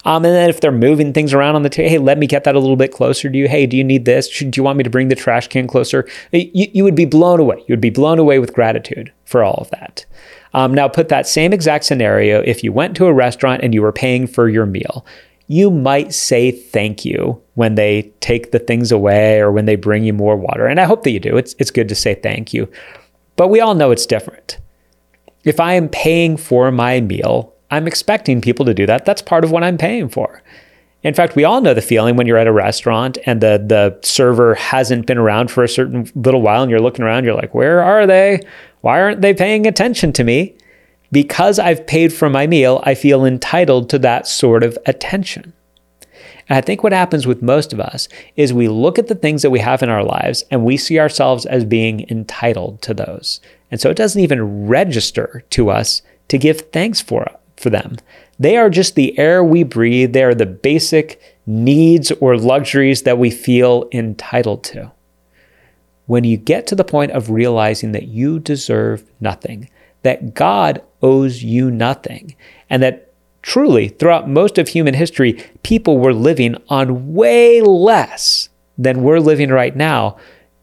Um, 0.06 0.24
and 0.24 0.34
then 0.34 0.48
if 0.48 0.62
they're 0.62 0.72
moving 0.72 1.12
things 1.12 1.34
around 1.34 1.54
on 1.54 1.62
the 1.62 1.68
table, 1.68 1.90
hey, 1.90 1.98
let 1.98 2.16
me 2.16 2.26
get 2.26 2.44
that 2.44 2.56
a 2.56 2.58
little 2.58 2.76
bit 2.76 2.92
closer 2.92 3.28
to 3.28 3.38
you. 3.38 3.46
Hey, 3.46 3.66
do 3.66 3.76
you 3.76 3.84
need 3.84 4.06
this? 4.06 4.30
do 4.38 4.50
you 4.56 4.62
want 4.62 4.78
me 4.78 4.84
to 4.84 4.90
bring 4.90 5.08
the 5.08 5.14
trash 5.14 5.48
can 5.48 5.66
closer? 5.66 6.08
You, 6.32 6.68
you 6.72 6.82
would 6.82 6.96
be 6.96 7.04
blown 7.04 7.40
away. 7.40 7.58
You 7.58 7.72
would 7.72 7.80
be 7.80 7.90
blown 7.90 8.18
away 8.18 8.38
with 8.38 8.54
gratitude 8.54 9.12
for 9.32 9.42
all 9.42 9.54
of 9.54 9.70
that. 9.70 10.06
Um, 10.54 10.72
now, 10.72 10.86
put 10.86 11.08
that 11.08 11.26
same 11.26 11.52
exact 11.52 11.84
scenario 11.84 12.42
if 12.42 12.62
you 12.62 12.72
went 12.72 12.94
to 12.98 13.06
a 13.06 13.12
restaurant 13.12 13.62
and 13.64 13.74
you 13.74 13.82
were 13.82 13.92
paying 13.92 14.26
for 14.26 14.48
your 14.48 14.66
meal. 14.66 15.04
You 15.48 15.70
might 15.70 16.14
say 16.14 16.52
thank 16.52 17.04
you 17.04 17.42
when 17.54 17.74
they 17.74 18.12
take 18.20 18.52
the 18.52 18.58
things 18.58 18.92
away 18.92 19.40
or 19.40 19.50
when 19.50 19.64
they 19.64 19.76
bring 19.76 20.04
you 20.04 20.12
more 20.12 20.36
water. 20.36 20.66
And 20.66 20.78
I 20.78 20.84
hope 20.84 21.02
that 21.02 21.10
you 21.10 21.20
do. 21.20 21.36
It's, 21.36 21.54
it's 21.58 21.70
good 21.70 21.88
to 21.88 21.94
say 21.94 22.14
thank 22.14 22.54
you. 22.54 22.70
But 23.36 23.48
we 23.48 23.60
all 23.60 23.74
know 23.74 23.90
it's 23.90 24.06
different. 24.06 24.58
If 25.44 25.58
I 25.58 25.72
am 25.74 25.88
paying 25.88 26.36
for 26.36 26.70
my 26.70 27.00
meal, 27.00 27.52
I'm 27.70 27.88
expecting 27.88 28.40
people 28.40 28.64
to 28.66 28.74
do 28.74 28.86
that. 28.86 29.04
That's 29.04 29.22
part 29.22 29.44
of 29.44 29.50
what 29.50 29.64
I'm 29.64 29.78
paying 29.78 30.08
for. 30.08 30.42
In 31.02 31.14
fact, 31.14 31.34
we 31.34 31.44
all 31.44 31.60
know 31.60 31.74
the 31.74 31.82
feeling 31.82 32.16
when 32.16 32.26
you're 32.26 32.36
at 32.36 32.46
a 32.46 32.52
restaurant 32.52 33.18
and 33.26 33.40
the 33.40 33.62
the 33.66 33.98
server 34.06 34.54
hasn't 34.54 35.06
been 35.06 35.18
around 35.18 35.50
for 35.50 35.64
a 35.64 35.68
certain 35.68 36.08
little 36.14 36.42
while 36.42 36.62
and 36.62 36.70
you're 36.70 36.80
looking 36.80 37.04
around, 37.04 37.24
you're 37.24 37.34
like, 37.34 37.54
"Where 37.54 37.82
are 37.82 38.06
they? 38.06 38.40
Why 38.82 39.00
aren't 39.00 39.22
they 39.22 39.34
paying 39.34 39.66
attention 39.66 40.12
to 40.12 40.24
me?" 40.24 40.54
Because 41.10 41.58
I've 41.58 41.86
paid 41.86 42.12
for 42.12 42.30
my 42.30 42.46
meal, 42.46 42.82
I 42.84 42.94
feel 42.94 43.24
entitled 43.24 43.90
to 43.90 43.98
that 43.98 44.26
sort 44.26 44.62
of 44.62 44.78
attention. 44.86 45.52
And 46.48 46.56
I 46.56 46.60
think 46.60 46.82
what 46.82 46.92
happens 46.92 47.26
with 47.26 47.42
most 47.42 47.72
of 47.72 47.80
us 47.80 48.08
is 48.36 48.52
we 48.52 48.68
look 48.68 48.98
at 48.98 49.08
the 49.08 49.14
things 49.14 49.42
that 49.42 49.50
we 49.50 49.60
have 49.60 49.82
in 49.82 49.90
our 49.90 50.04
lives 50.04 50.44
and 50.50 50.64
we 50.64 50.76
see 50.76 50.98
ourselves 50.98 51.46
as 51.46 51.64
being 51.64 52.08
entitled 52.10 52.82
to 52.82 52.94
those. 52.94 53.40
And 53.70 53.80
so 53.80 53.90
it 53.90 53.96
doesn't 53.96 54.20
even 54.20 54.66
register 54.66 55.44
to 55.50 55.70
us 55.70 56.02
to 56.28 56.38
give 56.38 56.72
thanks 56.72 57.00
for, 57.00 57.26
for 57.56 57.70
them. 57.70 57.96
They 58.38 58.56
are 58.56 58.70
just 58.70 58.94
the 58.94 59.16
air 59.18 59.44
we 59.44 59.62
breathe. 59.62 60.14
They 60.14 60.24
are 60.24 60.34
the 60.34 60.46
basic 60.46 61.20
needs 61.46 62.10
or 62.12 62.36
luxuries 62.36 63.02
that 63.02 63.18
we 63.18 63.30
feel 63.30 63.88
entitled 63.92 64.64
to. 64.64 64.92
When 66.06 66.24
you 66.24 66.36
get 66.36 66.66
to 66.68 66.74
the 66.74 66.84
point 66.84 67.12
of 67.12 67.30
realizing 67.30 67.92
that 67.92 68.08
you 68.08 68.38
deserve 68.38 69.04
nothing, 69.20 69.70
that 70.02 70.34
God 70.34 70.82
owes 71.00 71.42
you 71.42 71.70
nothing, 71.70 72.34
and 72.68 72.82
that 72.82 73.12
truly 73.42 73.88
throughout 73.88 74.28
most 74.28 74.58
of 74.58 74.68
human 74.68 74.94
history, 74.94 75.44
people 75.62 75.98
were 75.98 76.14
living 76.14 76.56
on 76.68 77.14
way 77.14 77.60
less 77.60 78.48
than 78.76 79.02
we're 79.02 79.20
living 79.20 79.50
right 79.50 79.76
now, 79.76 80.16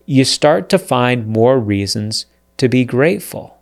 you 0.05 0.25
start 0.25 0.69
to 0.69 0.79
find 0.79 1.27
more 1.27 1.59
reasons 1.59 2.25
to 2.57 2.67
be 2.67 2.83
grateful 2.83 3.59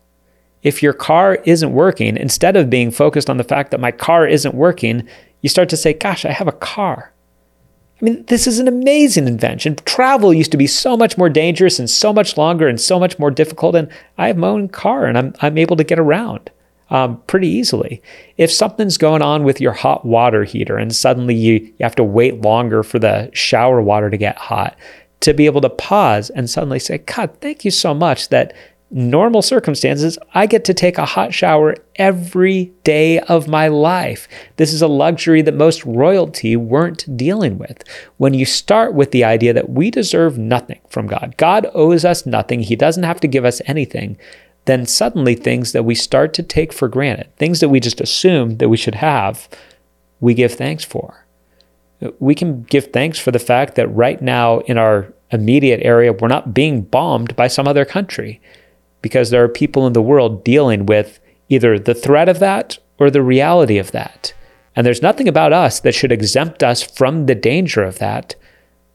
if 0.68 0.84
your 0.84 0.94
car 0.94 1.36
isn't 1.46 1.72
working, 1.72 2.18
instead 2.18 2.58
of 2.58 2.70
being 2.70 2.92
focused 2.92 3.30
on 3.30 3.38
the 3.38 3.44
fact 3.44 3.72
that 3.72 3.80
my 3.80 3.92
car 3.92 4.28
isn't 4.28 4.54
working, 4.54 5.08
you 5.42 5.48
start 5.48 5.70
to 5.70 5.78
say, 5.78 5.94
Gosh, 5.94 6.26
I 6.26 6.32
have 6.32 6.48
a 6.48 6.52
car. 6.52 7.14
I 8.00 8.06
mean, 8.06 8.24
this 8.28 8.46
is 8.46 8.60
an 8.60 8.68
amazing 8.68 9.28
invention. 9.28 9.76
Travel 9.86 10.34
used 10.34 10.52
to 10.52 10.58
be 10.58 10.68
so 10.68 10.96
much 10.96 11.18
more 11.18 11.30
dangerous 11.30 11.80
and 11.80 11.90
so 11.90 12.14
much 12.14 12.38
longer 12.38 12.68
and 12.68 12.80
so 12.80 13.00
much 13.00 13.18
more 13.18 13.32
difficult. 13.32 13.76
And 13.76 13.90
I 14.18 14.28
have 14.28 14.38
my 14.38 14.48
own 14.48 14.70
car 14.70 15.06
and 15.06 15.18
I'm, 15.18 15.34
I'm 15.42 15.58
able 15.58 15.76
to 15.78 15.84
get 15.84 15.98
around 15.98 16.52
um, 16.92 17.22
pretty 17.26 17.48
easily. 17.48 18.02
If 18.38 18.52
something's 18.52 18.98
going 18.98 19.24
on 19.24 19.44
with 19.44 19.60
your 19.60 19.74
hot 19.74 20.06
water 20.06 20.44
heater 20.44 20.78
and 20.78 20.96
suddenly 20.96 21.34
you, 21.34 21.54
you 21.54 21.82
have 21.82 21.96
to 21.96 22.04
wait 22.04 22.42
longer 22.42 22.84
for 22.84 23.00
the 23.00 23.32
shower 23.34 23.82
water 23.82 24.12
to 24.12 24.18
get 24.18 24.38
hot, 24.38 24.78
to 25.22 25.34
be 25.34 25.48
able 25.48 25.62
to 25.62 25.70
pause 25.70 26.30
and 26.30 26.50
suddenly 26.50 26.80
say, 26.80 27.00
God, 27.00 27.36
thank 27.42 27.66
you 27.66 27.72
so 27.72 27.96
much 27.96 28.30
that 28.30 28.54
normal 28.90 29.42
circumstances, 29.42 30.18
I 30.34 30.46
get 30.46 30.64
to 30.66 30.74
take 30.74 30.98
a 30.98 31.06
hot 31.06 31.34
shower 31.34 31.76
every 31.96 32.72
day 32.84 33.20
of 33.20 33.48
my 33.48 33.68
life. 33.68 34.28
This 34.56 34.72
is 34.72 34.82
a 34.82 34.88
luxury 34.88 35.42
that 35.42 35.54
most 35.54 35.86
royalty 35.86 36.56
weren't 36.56 37.18
dealing 37.18 37.58
with. 37.58 37.84
When 38.18 38.34
you 38.34 38.46
start 38.46 38.94
with 38.94 39.12
the 39.12 39.24
idea 39.24 39.54
that 39.54 39.70
we 39.70 39.92
deserve 39.92 40.38
nothing 40.38 40.80
from 40.90 41.08
God, 41.08 41.36
God 41.38 41.68
owes 41.74 42.06
us 42.06 42.26
nothing, 42.26 42.62
He 42.62 42.76
doesn't 42.76 43.04
have 43.04 43.20
to 43.22 43.28
give 43.28 43.46
us 43.46 43.62
anything, 43.66 44.18
then 44.66 44.86
suddenly 44.86 45.36
things 45.36 45.72
that 45.72 45.84
we 45.84 45.96
start 45.96 46.34
to 46.36 46.44
take 46.44 46.72
for 46.72 46.88
granted, 46.88 47.34
things 47.38 47.60
that 47.60 47.70
we 47.70 47.80
just 47.80 48.02
assume 48.02 48.58
that 48.58 48.70
we 48.70 48.78
should 48.78 48.96
have, 48.96 49.50
we 50.20 50.34
give 50.34 50.54
thanks 50.54 50.84
for. 50.84 51.26
We 52.20 52.36
can 52.36 52.64
give 52.64 52.92
thanks 52.92 53.18
for 53.18 53.32
the 53.32 53.40
fact 53.40 53.76
that 53.76 53.88
right 53.88 54.22
now 54.22 54.60
in 54.60 54.78
our 54.78 55.12
immediate 55.32 55.82
area, 55.84 56.14
we're 56.14 56.28
not 56.28 56.54
being 56.54 56.82
bombed 56.82 57.36
by 57.36 57.48
some 57.48 57.68
other 57.68 57.86
country 57.86 58.40
because 59.02 59.30
there 59.30 59.44
are 59.44 59.50
people 59.50 59.88
in 59.88 59.94
the 59.94 60.02
world 60.02 60.44
dealing 60.44 60.86
with 60.86 61.20
either 61.50 61.80
the 61.80 61.94
threat 61.94 62.30
of 62.30 62.40
that 62.40 62.78
or 62.98 63.10
the 63.10 63.22
reality 63.22 63.78
of 63.78 63.92
that. 63.92 64.34
And 64.76 64.86
there's 64.86 65.02
nothing 65.02 65.28
about 65.28 65.54
us 65.54 65.80
that 65.80 65.96
should 65.96 66.12
exempt 66.12 66.64
us 66.64 66.84
from 66.84 67.26
the 67.26 67.36
danger 67.36 67.84
of 67.84 68.00
that. 68.00 68.36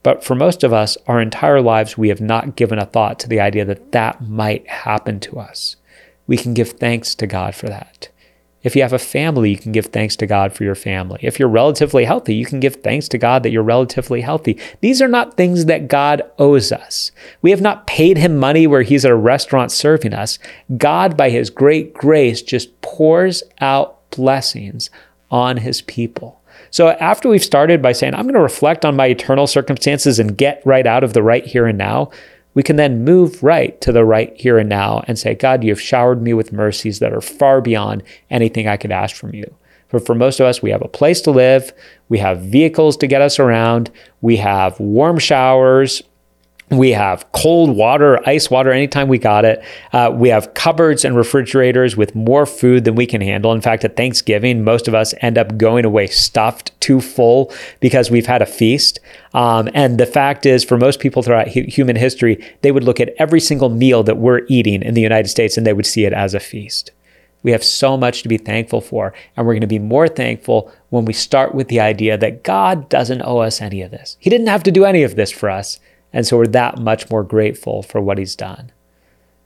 But 0.02 0.25
for 0.25 0.35
most 0.35 0.62
of 0.64 0.73
us, 0.73 0.97
our 1.06 1.21
entire 1.21 1.61
lives, 1.61 1.99
we 1.99 2.09
have 2.09 2.21
not 2.21 2.56
given 2.56 2.78
a 2.78 2.87
thought 2.87 3.18
to 3.21 3.28
the 3.28 3.40
idea 3.40 3.64
that 3.64 3.92
that 3.92 4.21
might 4.23 4.68
happen 4.68 5.21
to 5.21 5.38
us. 5.38 5.76
We 6.26 6.37
can 6.37 6.54
give 6.54 6.71
thanks 6.71 7.14
to 7.16 7.26
God 7.26 7.54
for 7.54 7.68
that. 7.68 8.09
If 8.62 8.76
you 8.76 8.83
have 8.83 8.92
a 8.92 8.99
family, 8.99 9.50
you 9.50 9.59
can 9.59 9.73
give 9.73 9.87
thanks 9.87 10.16
to 10.16 10.26
God 10.26 10.52
for 10.52 10.64
your 10.64 10.75
family. 10.75 11.19
If 11.23 11.38
you're 11.38 11.49
relatively 11.49 12.04
healthy, 12.04 12.35
you 12.35 12.47
can 12.47 12.61
give 12.61 12.76
thanks 12.76 13.09
to 13.09 13.19
God 13.19 13.42
that 13.42 13.50
you're 13.50 13.62
relatively 13.62 14.21
healthy. 14.21 14.59
These 14.81 15.02
are 15.02 15.09
not 15.09 15.37
things 15.37 15.64
that 15.66 15.88
God 15.88 16.23
owes 16.38 16.71
us. 16.73 17.11
We 17.40 17.50
have 17.50 17.61
not 17.61 17.87
paid 17.87 18.19
him 18.19 18.38
money 18.38 18.66
where 18.66 18.83
he's 18.83 19.04
at 19.04 19.11
a 19.11 19.16
restaurant 19.16 19.73
serving 19.73 20.14
us. 20.14 20.38
God, 20.76 21.16
by 21.16 21.31
his 21.31 21.50
great 21.50 21.92
grace, 21.95 22.42
just 22.42 22.81
pours 22.81 23.42
out 23.61 24.11
blessings 24.11 24.90
on 25.31 25.57
his 25.57 25.83
people. 25.83 26.40
So 26.71 26.90
after 26.90 27.28
we've 27.28 27.42
started 27.42 27.83
by 27.83 27.92
saying, 27.92 28.14
I'm 28.14 28.23
going 28.23 28.35
to 28.35 28.40
reflect 28.40 28.85
on 28.85 28.97
my 28.97 29.07
eternal 29.07 29.47
circumstances 29.47 30.19
and 30.19 30.38
get 30.38 30.62
right 30.64 30.87
out 30.87 31.04
of 31.04 31.12
the 31.12 31.23
right 31.23 31.45
here 31.45 31.66
and 31.66 31.76
now, 31.76 32.11
we 32.54 32.62
can 32.62 32.76
then 32.76 33.04
move 33.04 33.42
right 33.42 33.80
to 33.80 33.92
the 33.92 34.04
right 34.04 34.35
here 34.37 34.59
and 34.59 34.68
now 34.68 35.02
and 35.06 35.18
say, 35.18 35.35
God, 35.35 35.64
you 35.64 35.71
have 35.71 35.80
showered 35.80 36.23
me 36.23 36.35
with 36.35 36.52
mercies 36.52 36.99
that 36.99 37.12
are 37.12 37.21
far 37.21 37.61
beyond 37.61 38.02
anything 38.30 38.68
I 38.68 38.76
could 38.76 38.92
ask 38.92 39.16
from 39.16 39.35
you. 39.35 39.54
But 39.88 40.06
for 40.06 40.14
most 40.14 40.40
of 40.40 40.47
us, 40.47 40.62
we 40.62 40.71
have 40.71 40.82
a 40.82 40.88
place 40.88 41.21
to 41.23 41.30
live, 41.30 41.73
we 42.09 42.18
have 42.18 42.40
vehicles 42.40 42.97
to 42.99 43.06
get 43.06 43.21
us 43.21 43.38
around, 43.38 43.90
we 44.23 44.37
have 44.38 44.80
warm 44.80 45.18
showers, 45.18 46.02
we 46.79 46.91
have 46.91 47.31
cold 47.33 47.76
water, 47.76 48.26
ice 48.29 48.50
water 48.50 48.71
anytime 48.71 49.09
we 49.09 49.19
got 49.19 49.45
it. 49.45 49.62
Uh, 49.93 50.11
we 50.12 50.29
have 50.29 50.55
cupboards 50.55 51.05
and 51.05 51.17
refrigerators 51.17 51.97
with 51.97 52.14
more 52.14 52.47
food 52.47 52.85
than 52.85 52.95
we 52.95 53.07
can 53.07 53.21
handle. 53.21 53.52
In 53.52 53.61
fact, 53.61 53.85
at 53.85 53.97
Thanksgiving, 53.97 54.64
most 54.64 54.88
of 54.88 54.95
us 54.95 55.14
end 55.21 55.38
up 55.38 55.57
going 55.57 55.85
away 55.85 56.07
stuffed, 56.07 56.79
too 56.81 57.00
full 57.00 57.52
because 57.81 58.11
we've 58.11 58.26
had 58.26 58.43
a 58.43 58.47
feast. 58.47 59.00
Um, 59.35 59.69
and 59.75 59.99
the 59.99 60.07
fact 60.07 60.47
is, 60.47 60.64
for 60.64 60.76
most 60.76 61.00
people 61.00 61.23
throughout 61.23 61.49
hu- 61.49 61.62
human 61.62 61.97
history, 61.97 62.45
they 62.62 62.73
would 62.73 62.85
look 62.85 63.00
at 63.00 63.14
every 63.19 63.41
single 63.41 63.69
meal 63.69 64.02
that 64.02 64.17
we're 64.17 64.43
eating 64.49 64.83
in 64.83 64.95
the 64.95 65.00
United 65.00 65.29
States 65.29 65.57
and 65.57 65.67
they 65.67 65.73
would 65.73 65.87
see 65.87 66.05
it 66.05 66.12
as 66.12 66.35
a 66.35 66.41
feast. 66.41 66.91
We 67.43 67.50
have 67.50 67.64
so 67.64 67.97
much 67.97 68.23
to 68.23 68.29
be 68.29 68.38
thankful 68.38 68.81
for, 68.81 69.12
and 69.37 69.47
we're 69.47 69.55
going 69.55 69.62
to 69.62 69.67
be 69.67 69.79
more 69.79 70.07
thankful 70.07 70.73
when 70.91 71.05
we 71.05 71.12
start 71.12 71.55
with 71.55 71.69
the 71.69 71.81
idea 71.81 72.17
that 72.17 72.45
God 72.45 72.88
doesn't 72.88 73.23
owe 73.23 73.38
us 73.38 73.61
any 73.61 73.83
of 73.83 73.91
this. 73.91 74.17
He 74.21 74.31
didn't 74.31 74.47
have 74.47 74.62
to 74.62 74.71
do 74.71 74.85
any 74.85 75.02
of 75.02 75.17
this 75.17 75.33
for 75.33 75.50
us. 75.50 75.81
And 76.12 76.26
so 76.26 76.37
we're 76.37 76.47
that 76.49 76.78
much 76.78 77.11
more 77.11 77.23
grateful 77.23 77.83
for 77.83 78.00
what 78.00 78.19
he's 78.19 78.37
done. 78.37 78.73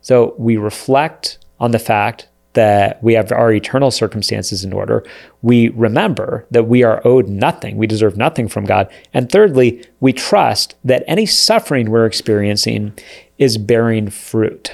So 0.00 0.34
we 0.38 0.56
reflect 0.56 1.38
on 1.58 1.70
the 1.70 1.78
fact 1.78 2.28
that 2.56 3.02
we 3.02 3.12
have 3.12 3.30
our 3.32 3.52
eternal 3.52 3.90
circumstances 3.90 4.64
in 4.64 4.72
order. 4.72 5.04
We 5.42 5.68
remember 5.68 6.46
that 6.50 6.64
we 6.64 6.82
are 6.82 7.06
owed 7.06 7.28
nothing, 7.28 7.76
we 7.76 7.86
deserve 7.86 8.16
nothing 8.16 8.48
from 8.48 8.64
God. 8.64 8.90
And 9.12 9.30
thirdly, 9.30 9.84
we 10.00 10.12
trust 10.14 10.74
that 10.82 11.04
any 11.06 11.26
suffering 11.26 11.90
we're 11.90 12.06
experiencing 12.06 12.94
is 13.36 13.58
bearing 13.58 14.08
fruit. 14.08 14.72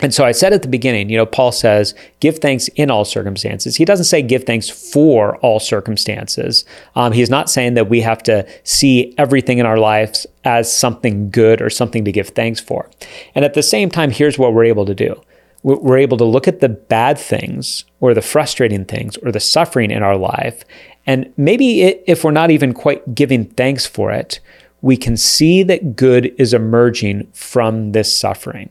And 0.00 0.14
so 0.14 0.24
I 0.24 0.32
said 0.32 0.52
at 0.52 0.62
the 0.62 0.68
beginning, 0.68 1.10
you 1.10 1.16
know, 1.16 1.26
Paul 1.26 1.50
says, 1.50 1.94
give 2.20 2.38
thanks 2.38 2.68
in 2.68 2.90
all 2.90 3.04
circumstances. 3.04 3.76
He 3.76 3.84
doesn't 3.84 4.04
say 4.04 4.22
give 4.22 4.44
thanks 4.44 4.68
for 4.68 5.36
all 5.38 5.58
circumstances. 5.58 6.64
Um, 6.94 7.12
he's 7.12 7.30
not 7.30 7.50
saying 7.50 7.74
that 7.74 7.88
we 7.88 8.00
have 8.02 8.22
to 8.24 8.46
see 8.62 9.14
everything 9.18 9.58
in 9.58 9.66
our 9.66 9.78
lives 9.78 10.26
as 10.44 10.74
something 10.74 11.30
good 11.30 11.60
or 11.60 11.68
something 11.68 12.04
to 12.04 12.12
give 12.12 12.28
thanks 12.28 12.60
for. 12.60 12.88
And 13.34 13.44
at 13.44 13.54
the 13.54 13.62
same 13.62 13.90
time, 13.90 14.10
here's 14.10 14.38
what 14.38 14.52
we're 14.52 14.64
able 14.64 14.86
to 14.86 14.94
do 14.94 15.20
we're 15.64 15.98
able 15.98 16.16
to 16.16 16.24
look 16.24 16.46
at 16.46 16.60
the 16.60 16.68
bad 16.68 17.18
things 17.18 17.84
or 17.98 18.14
the 18.14 18.22
frustrating 18.22 18.84
things 18.84 19.16
or 19.18 19.32
the 19.32 19.40
suffering 19.40 19.90
in 19.90 20.04
our 20.04 20.16
life. 20.16 20.62
And 21.04 21.32
maybe 21.36 21.82
it, 21.82 22.04
if 22.06 22.22
we're 22.22 22.30
not 22.30 22.52
even 22.52 22.72
quite 22.72 23.14
giving 23.14 23.44
thanks 23.44 23.84
for 23.84 24.12
it, 24.12 24.38
we 24.82 24.96
can 24.96 25.16
see 25.16 25.64
that 25.64 25.96
good 25.96 26.32
is 26.38 26.54
emerging 26.54 27.26
from 27.32 27.90
this 27.90 28.16
suffering. 28.16 28.70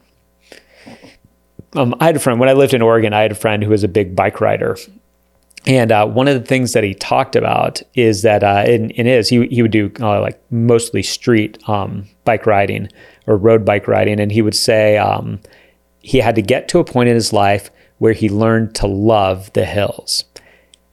Um, 1.73 1.95
I 1.99 2.05
had 2.05 2.15
a 2.15 2.19
friend 2.19 2.39
when 2.39 2.49
I 2.49 2.53
lived 2.53 2.73
in 2.73 2.81
Oregon. 2.81 3.13
I 3.13 3.21
had 3.21 3.31
a 3.31 3.35
friend 3.35 3.63
who 3.63 3.69
was 3.69 3.83
a 3.83 3.87
big 3.87 4.15
bike 4.15 4.39
rider, 4.41 4.77
and 5.65 5.91
uh, 5.91 6.07
one 6.07 6.27
of 6.27 6.39
the 6.39 6.45
things 6.45 6.73
that 6.73 6.83
he 6.83 6.93
talked 6.93 7.35
about 7.35 7.81
is 7.93 8.21
that 8.21 8.43
uh, 8.43 8.63
in, 8.65 8.89
in 8.91 9.05
his 9.05 9.29
he 9.29 9.45
he 9.47 9.61
would 9.61 9.71
do 9.71 9.91
uh, 9.99 10.21
like 10.21 10.41
mostly 10.49 11.03
street 11.03 11.57
um, 11.67 12.05
bike 12.23 12.45
riding 12.45 12.89
or 13.27 13.37
road 13.37 13.65
bike 13.65 13.87
riding, 13.87 14.19
and 14.19 14.31
he 14.31 14.41
would 14.41 14.55
say 14.55 14.97
um, 14.97 15.39
he 15.99 16.19
had 16.19 16.35
to 16.35 16.41
get 16.41 16.69
to 16.69 16.79
a 16.79 16.85
point 16.85 17.09
in 17.09 17.15
his 17.15 17.33
life 17.33 17.69
where 17.97 18.13
he 18.13 18.29
learned 18.29 18.75
to 18.75 18.87
love 18.87 19.51
the 19.53 19.65
hills. 19.65 20.23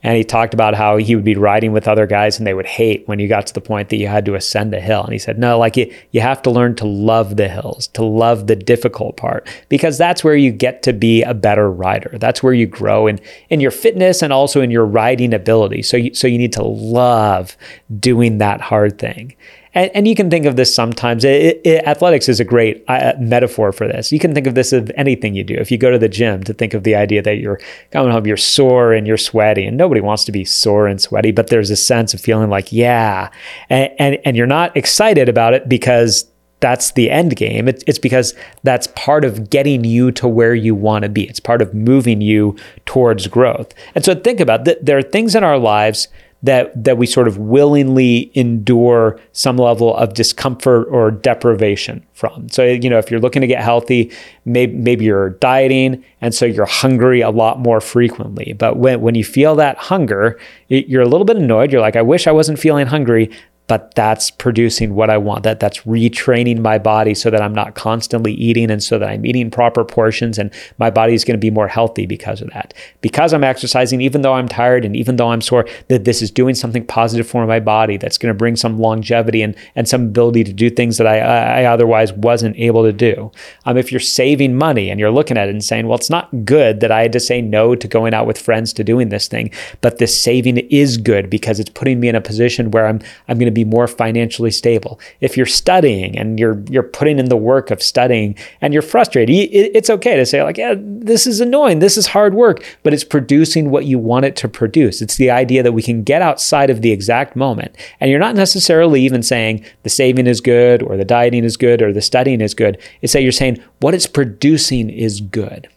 And 0.04 0.16
he 0.16 0.22
talked 0.22 0.52
about 0.52 0.74
how 0.74 0.98
he 0.98 1.16
would 1.16 1.24
be 1.24 1.34
riding 1.34 1.72
with 1.72 1.88
other 1.88 2.06
guys 2.06 2.38
and 2.38 2.46
they 2.46 2.52
would 2.52 2.66
hate 2.66 3.08
when 3.08 3.18
you 3.18 3.26
got 3.26 3.46
to 3.46 3.54
the 3.54 3.60
point 3.60 3.88
that 3.88 3.96
you 3.96 4.06
had 4.06 4.26
to 4.26 4.34
ascend 4.34 4.74
a 4.74 4.80
hill. 4.80 5.02
And 5.02 5.14
he 5.14 5.18
said, 5.18 5.38
no, 5.38 5.58
like 5.58 5.78
you, 5.78 5.92
you 6.10 6.20
have 6.20 6.42
to 6.42 6.50
learn 6.50 6.76
to 6.76 6.86
love 6.86 7.36
the 7.36 7.48
hills, 7.48 7.88
to 7.88 8.04
love 8.04 8.46
the 8.46 8.54
difficult 8.54 9.16
part, 9.16 9.48
because 9.70 9.96
that's 9.96 10.22
where 10.22 10.36
you 10.36 10.52
get 10.52 10.82
to 10.82 10.92
be 10.92 11.22
a 11.22 11.32
better 11.32 11.70
rider. 11.70 12.16
That's 12.18 12.42
where 12.42 12.52
you 12.52 12.66
grow 12.66 13.06
in, 13.06 13.18
in 13.48 13.60
your 13.60 13.70
fitness 13.70 14.22
and 14.22 14.32
also 14.32 14.60
in 14.60 14.70
your 14.70 14.84
riding 14.84 15.32
ability. 15.32 15.82
So 15.82 15.96
you, 15.96 16.14
so 16.14 16.26
you 16.26 16.38
need 16.38 16.52
to 16.52 16.62
love 16.62 17.56
doing 17.98 18.38
that 18.38 18.60
hard 18.60 18.98
thing. 18.98 19.34
And, 19.74 19.90
and 19.94 20.08
you 20.08 20.14
can 20.14 20.30
think 20.30 20.46
of 20.46 20.56
this 20.56 20.74
sometimes. 20.74 21.24
It, 21.24 21.60
it, 21.64 21.84
athletics 21.84 22.28
is 22.28 22.40
a 22.40 22.44
great 22.44 22.84
uh, 22.88 23.12
metaphor 23.18 23.72
for 23.72 23.86
this. 23.86 24.12
You 24.12 24.18
can 24.18 24.32
think 24.32 24.46
of 24.46 24.54
this 24.54 24.72
of 24.72 24.90
anything 24.96 25.34
you 25.34 25.44
do. 25.44 25.54
If 25.54 25.70
you 25.70 25.78
go 25.78 25.90
to 25.90 25.98
the 25.98 26.08
gym, 26.08 26.42
to 26.44 26.54
think 26.54 26.74
of 26.74 26.84
the 26.84 26.94
idea 26.94 27.22
that 27.22 27.38
you're 27.38 27.60
coming 27.90 28.12
home, 28.12 28.26
you're 28.26 28.36
sore 28.36 28.92
and 28.92 29.06
you're 29.06 29.16
sweaty, 29.16 29.66
and 29.66 29.76
nobody 29.76 30.00
wants 30.00 30.24
to 30.24 30.32
be 30.32 30.44
sore 30.44 30.86
and 30.86 31.00
sweaty, 31.00 31.32
but 31.32 31.48
there's 31.48 31.70
a 31.70 31.76
sense 31.76 32.14
of 32.14 32.20
feeling 32.20 32.50
like, 32.50 32.72
yeah, 32.72 33.30
and, 33.68 33.92
and, 33.98 34.18
and 34.24 34.36
you're 34.36 34.46
not 34.46 34.76
excited 34.76 35.28
about 35.28 35.54
it 35.54 35.68
because 35.68 36.26
that's 36.60 36.92
the 36.92 37.10
end 37.10 37.36
game. 37.36 37.68
It, 37.68 37.84
it's 37.86 37.98
because 37.98 38.34
that's 38.62 38.86
part 38.96 39.24
of 39.24 39.50
getting 39.50 39.84
you 39.84 40.10
to 40.12 40.26
where 40.26 40.54
you 40.54 40.74
want 40.74 41.02
to 41.02 41.10
be. 41.10 41.24
It's 41.24 41.40
part 41.40 41.60
of 41.60 41.74
moving 41.74 42.22
you 42.22 42.56
towards 42.86 43.26
growth. 43.26 43.74
And 43.94 44.02
so 44.02 44.14
think 44.14 44.40
about 44.40 44.64
that. 44.64 44.86
There 44.86 44.96
are 44.96 45.02
things 45.02 45.34
in 45.34 45.44
our 45.44 45.58
lives 45.58 46.08
that 46.44 46.84
that 46.84 46.98
we 46.98 47.06
sort 47.06 47.26
of 47.26 47.38
willingly 47.38 48.30
endure 48.34 49.18
some 49.32 49.56
level 49.56 49.96
of 49.96 50.12
discomfort 50.12 50.86
or 50.90 51.10
deprivation 51.10 52.04
from. 52.12 52.48
So 52.50 52.64
you 52.64 52.90
know, 52.90 52.98
if 52.98 53.10
you're 53.10 53.20
looking 53.20 53.40
to 53.40 53.48
get 53.48 53.62
healthy, 53.62 54.12
maybe 54.44 54.74
maybe 54.74 55.06
you're 55.06 55.30
dieting, 55.30 56.04
and 56.20 56.34
so 56.34 56.44
you're 56.44 56.66
hungry 56.66 57.22
a 57.22 57.30
lot 57.30 57.58
more 57.58 57.80
frequently. 57.80 58.52
But 58.52 58.76
when 58.76 59.00
when 59.00 59.14
you 59.14 59.24
feel 59.24 59.56
that 59.56 59.78
hunger, 59.78 60.38
you're 60.68 61.02
a 61.02 61.08
little 61.08 61.24
bit 61.24 61.36
annoyed. 61.36 61.72
You're 61.72 61.80
like, 61.80 61.96
I 61.96 62.02
wish 62.02 62.26
I 62.26 62.32
wasn't 62.32 62.58
feeling 62.58 62.86
hungry, 62.86 63.30
but 63.66 63.94
that's 63.94 64.30
producing 64.30 64.94
what 64.94 65.08
I 65.08 65.16
want. 65.16 65.42
That 65.44 65.60
that's 65.60 65.80
retraining 65.80 66.60
my 66.60 66.78
body 66.78 67.14
so 67.14 67.30
that 67.30 67.40
I'm 67.40 67.54
not 67.54 67.74
constantly 67.74 68.32
eating 68.34 68.70
and 68.70 68.82
so 68.82 68.98
that 68.98 69.08
I'm 69.08 69.24
eating 69.24 69.50
proper 69.50 69.84
portions 69.84 70.38
and 70.38 70.52
my 70.78 70.90
body 70.90 71.14
is 71.14 71.24
going 71.24 71.34
to 71.34 71.40
be 71.40 71.50
more 71.50 71.68
healthy 71.68 72.04
because 72.04 72.42
of 72.42 72.50
that. 72.50 72.74
Because 73.00 73.32
I'm 73.32 73.44
exercising, 73.44 74.00
even 74.02 74.22
though 74.22 74.34
I'm 74.34 74.48
tired 74.48 74.84
and 74.84 74.94
even 74.94 75.16
though 75.16 75.30
I'm 75.30 75.40
sore, 75.40 75.66
that 75.88 76.04
this 76.04 76.20
is 76.20 76.30
doing 76.30 76.54
something 76.54 76.86
positive 76.86 77.26
for 77.26 77.46
my 77.46 77.60
body 77.60 77.96
that's 77.96 78.18
going 78.18 78.32
to 78.32 78.36
bring 78.36 78.56
some 78.56 78.78
longevity 78.78 79.40
and, 79.42 79.56
and 79.74 79.88
some 79.88 80.02
ability 80.02 80.44
to 80.44 80.52
do 80.52 80.68
things 80.68 80.98
that 80.98 81.06
I, 81.06 81.18
I 81.18 81.64
otherwise 81.64 82.12
wasn't 82.12 82.56
able 82.58 82.82
to 82.82 82.92
do. 82.92 83.32
Um, 83.64 83.78
if 83.78 83.90
you're 83.90 84.00
saving 84.00 84.56
money 84.56 84.90
and 84.90 85.00
you're 85.00 85.10
looking 85.10 85.38
at 85.38 85.48
it 85.48 85.52
and 85.52 85.64
saying, 85.64 85.86
well, 85.86 85.98
it's 85.98 86.10
not 86.10 86.44
good 86.44 86.80
that 86.80 86.92
I 86.92 87.02
had 87.02 87.12
to 87.12 87.20
say 87.20 87.40
no 87.40 87.74
to 87.74 87.88
going 87.88 88.12
out 88.12 88.26
with 88.26 88.38
friends 88.38 88.72
to 88.74 88.84
doing 88.84 89.08
this 89.08 89.26
thing, 89.26 89.50
but 89.80 89.98
this 89.98 90.20
saving 90.20 90.58
is 90.58 90.98
good 90.98 91.30
because 91.30 91.58
it's 91.58 91.70
putting 91.70 92.00
me 92.00 92.08
in 92.08 92.14
a 92.14 92.20
position 92.20 92.70
where 92.70 92.86
I'm 92.86 93.00
I'm 93.28 93.38
going 93.38 93.46
to 93.46 93.53
be 93.54 93.64
more 93.64 93.86
financially 93.86 94.50
stable. 94.50 95.00
If 95.20 95.36
you're 95.36 95.46
studying 95.46 96.18
and 96.18 96.38
you're 96.38 96.62
you're 96.68 96.82
putting 96.82 97.18
in 97.18 97.26
the 97.26 97.36
work 97.36 97.70
of 97.70 97.82
studying 97.82 98.36
and 98.60 98.72
you're 98.72 98.82
frustrated, 98.82 99.34
it's 99.34 99.90
okay 99.90 100.16
to 100.16 100.26
say 100.26 100.42
like, 100.42 100.58
yeah, 100.58 100.74
this 100.78 101.26
is 101.26 101.40
annoying, 101.40 101.78
this 101.78 101.96
is 101.96 102.08
hard 102.08 102.34
work, 102.34 102.64
but 102.82 102.92
it's 102.92 103.04
producing 103.04 103.70
what 103.70 103.86
you 103.86 103.98
want 103.98 104.24
it 104.24 104.36
to 104.36 104.48
produce. 104.48 105.00
It's 105.00 105.16
the 105.16 105.30
idea 105.30 105.62
that 105.62 105.72
we 105.72 105.82
can 105.82 106.02
get 106.02 106.22
outside 106.22 106.70
of 106.70 106.82
the 106.82 106.92
exact 106.92 107.36
moment, 107.36 107.76
and 108.00 108.10
you're 108.10 108.20
not 108.20 108.34
necessarily 108.34 109.00
even 109.02 109.22
saying 109.22 109.64
the 109.82 109.90
saving 109.90 110.26
is 110.26 110.40
good 110.40 110.82
or 110.82 110.96
the 110.96 111.04
dieting 111.04 111.44
is 111.44 111.56
good 111.56 111.82
or 111.82 111.92
the 111.92 112.02
studying 112.02 112.40
is 112.40 112.54
good. 112.54 112.78
It's 113.02 113.12
that 113.12 113.22
you're 113.22 113.32
saying 113.32 113.62
what 113.80 113.94
it's 113.94 114.06
producing 114.06 114.90
is 114.90 115.20
good. 115.20 115.68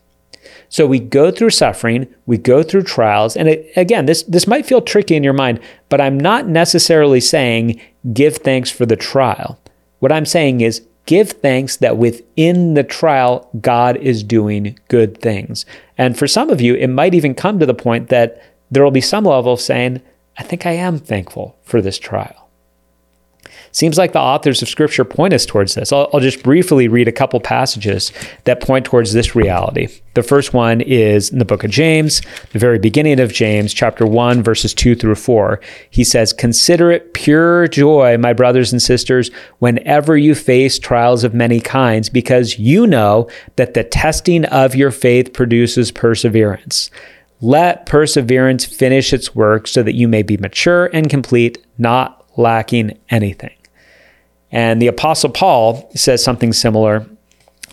So 0.70 0.86
we 0.86 1.00
go 1.00 1.32
through 1.32 1.52
suffering, 1.52 2.08
we 2.26 2.38
go 2.38 2.64
through 2.64 2.84
trials, 2.84 3.38
and 3.38 3.48
it, 3.48 3.72
again, 3.76 4.06
this 4.06 4.24
this 4.24 4.48
might 4.48 4.66
feel 4.66 4.82
tricky 4.82 5.16
in 5.16 5.24
your 5.24 5.34
mind, 5.34 5.60
but 5.90 6.02
I'm 6.02 6.20
not 6.20 6.48
necessarily 6.48 7.20
saying 7.22 7.80
give 8.14 8.38
thanks 8.38 8.70
for 8.70 8.86
the 8.86 8.96
trial. 8.96 9.60
What 10.00 10.12
I'm 10.12 10.26
saying 10.26 10.62
is 10.62 10.86
give 11.06 11.32
thanks 11.32 11.78
that 11.78 11.98
within 11.98 12.74
the 12.74 12.84
trial, 12.84 13.50
God 13.62 13.98
is 13.98 14.24
doing 14.24 14.78
good 14.90 15.20
things. 15.22 15.66
And 15.98 16.18
for 16.18 16.28
some 16.28 16.50
of 16.50 16.62
you, 16.62 16.76
it 16.76 16.88
might 16.88 17.16
even 17.16 17.34
come 17.34 17.60
to 17.60 17.66
the 17.66 17.74
point 17.74 18.10
that 18.10 18.42
there 18.70 18.84
will 18.84 18.92
be 18.92 19.02
some 19.02 19.24
level 19.24 19.54
of 19.54 19.62
saying, 19.62 20.02
I 20.38 20.44
think 20.44 20.66
I 20.66 20.72
am 20.72 21.00
thankful 21.00 21.58
for 21.64 21.82
this 21.82 21.98
trial. 21.98 22.47
Seems 23.78 23.96
like 23.96 24.12
the 24.12 24.20
authors 24.20 24.64
of 24.64 24.70
Scripture 24.70 25.06
point 25.06 25.36
us 25.36 25.46
towards 25.46 25.76
this. 25.76 25.94
I'll, 25.94 26.10
I'll, 26.12 26.20
just 26.20 26.42
briefly 26.42 26.88
read 26.88 27.08
a 27.08 27.12
couple 27.12 27.40
passages 27.40 28.12
that 28.46 28.60
point 28.60 28.86
towards 28.86 29.14
this 29.14 29.36
reality. 29.36 29.88
The 30.16 30.24
first 30.24 30.52
one 30.52 30.82
is 30.82 31.30
in 31.30 31.38
the 31.38 31.46
book 31.46 31.64
of 31.64 31.70
James, 31.70 32.24
the 32.54 32.58
very 32.58 32.80
beginning 32.80 33.20
of 33.20 33.32
James, 33.32 33.76
chapter 33.76 34.04
1, 34.04 34.42
verses 34.42 34.74
2 34.74 34.96
through 34.96 35.14
4. 35.14 35.62
He 35.92 36.04
says, 36.04 36.34
Consider 36.34 36.90
it 36.90 37.14
pure 37.14 37.68
joy, 37.68 38.18
my 38.18 38.34
brothers 38.34 38.72
and 38.72 38.82
sisters, 38.82 39.30
whenever 39.60 40.18
you 40.18 40.34
face 40.34 40.80
trials 40.80 41.24
of 41.24 41.36
many 41.36 41.60
kinds, 41.60 42.10
because 42.10 42.58
you 42.58 42.88
know 42.88 43.30
that 43.58 43.76
the 43.76 43.84
testing 43.84 44.46
of 44.46 44.74
your 44.74 44.90
faith 44.90 45.34
produces 45.34 45.92
perseverance. 45.92 46.90
Let 47.42 47.86
perseverance 47.86 48.66
finish 48.66 49.14
its 49.14 49.36
work 49.36 49.68
so 49.68 49.84
that 49.84 49.94
you 49.94 50.08
may 50.08 50.24
be 50.24 50.38
mature 50.38 50.88
and 50.88 51.12
complete, 51.12 51.64
not 51.78 52.26
lacking 52.38 52.98
anything. 53.12 53.52
And 54.52 54.82
the 54.82 54.88
Apostle 54.88 55.30
Paul 55.30 55.90
says 55.96 56.24
something 56.24 56.54
similar 56.54 57.06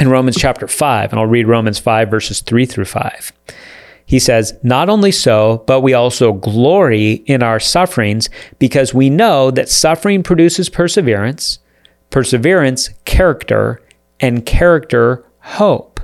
in 0.00 0.08
Romans 0.08 0.36
chapter 0.36 0.66
5, 0.66 1.12
and 1.12 1.20
I'll 1.20 1.26
read 1.26 1.46
Romans 1.46 1.78
5, 1.78 2.10
verses 2.10 2.40
3 2.40 2.66
through 2.66 2.86
5. 2.86 3.32
He 4.06 4.18
says, 4.18 4.58
Not 4.62 4.88
only 4.88 5.12
so, 5.12 5.64
but 5.66 5.80
we 5.80 5.94
also 5.94 6.32
glory 6.32 7.12
in 7.26 7.42
our 7.42 7.60
sufferings 7.60 8.28
because 8.58 8.92
we 8.92 9.08
know 9.08 9.50
that 9.52 9.68
suffering 9.68 10.22
produces 10.22 10.68
perseverance, 10.68 11.58
perseverance, 12.10 12.90
character, 13.04 13.80
and 14.20 14.44
character, 14.44 15.24
hope. 15.40 16.00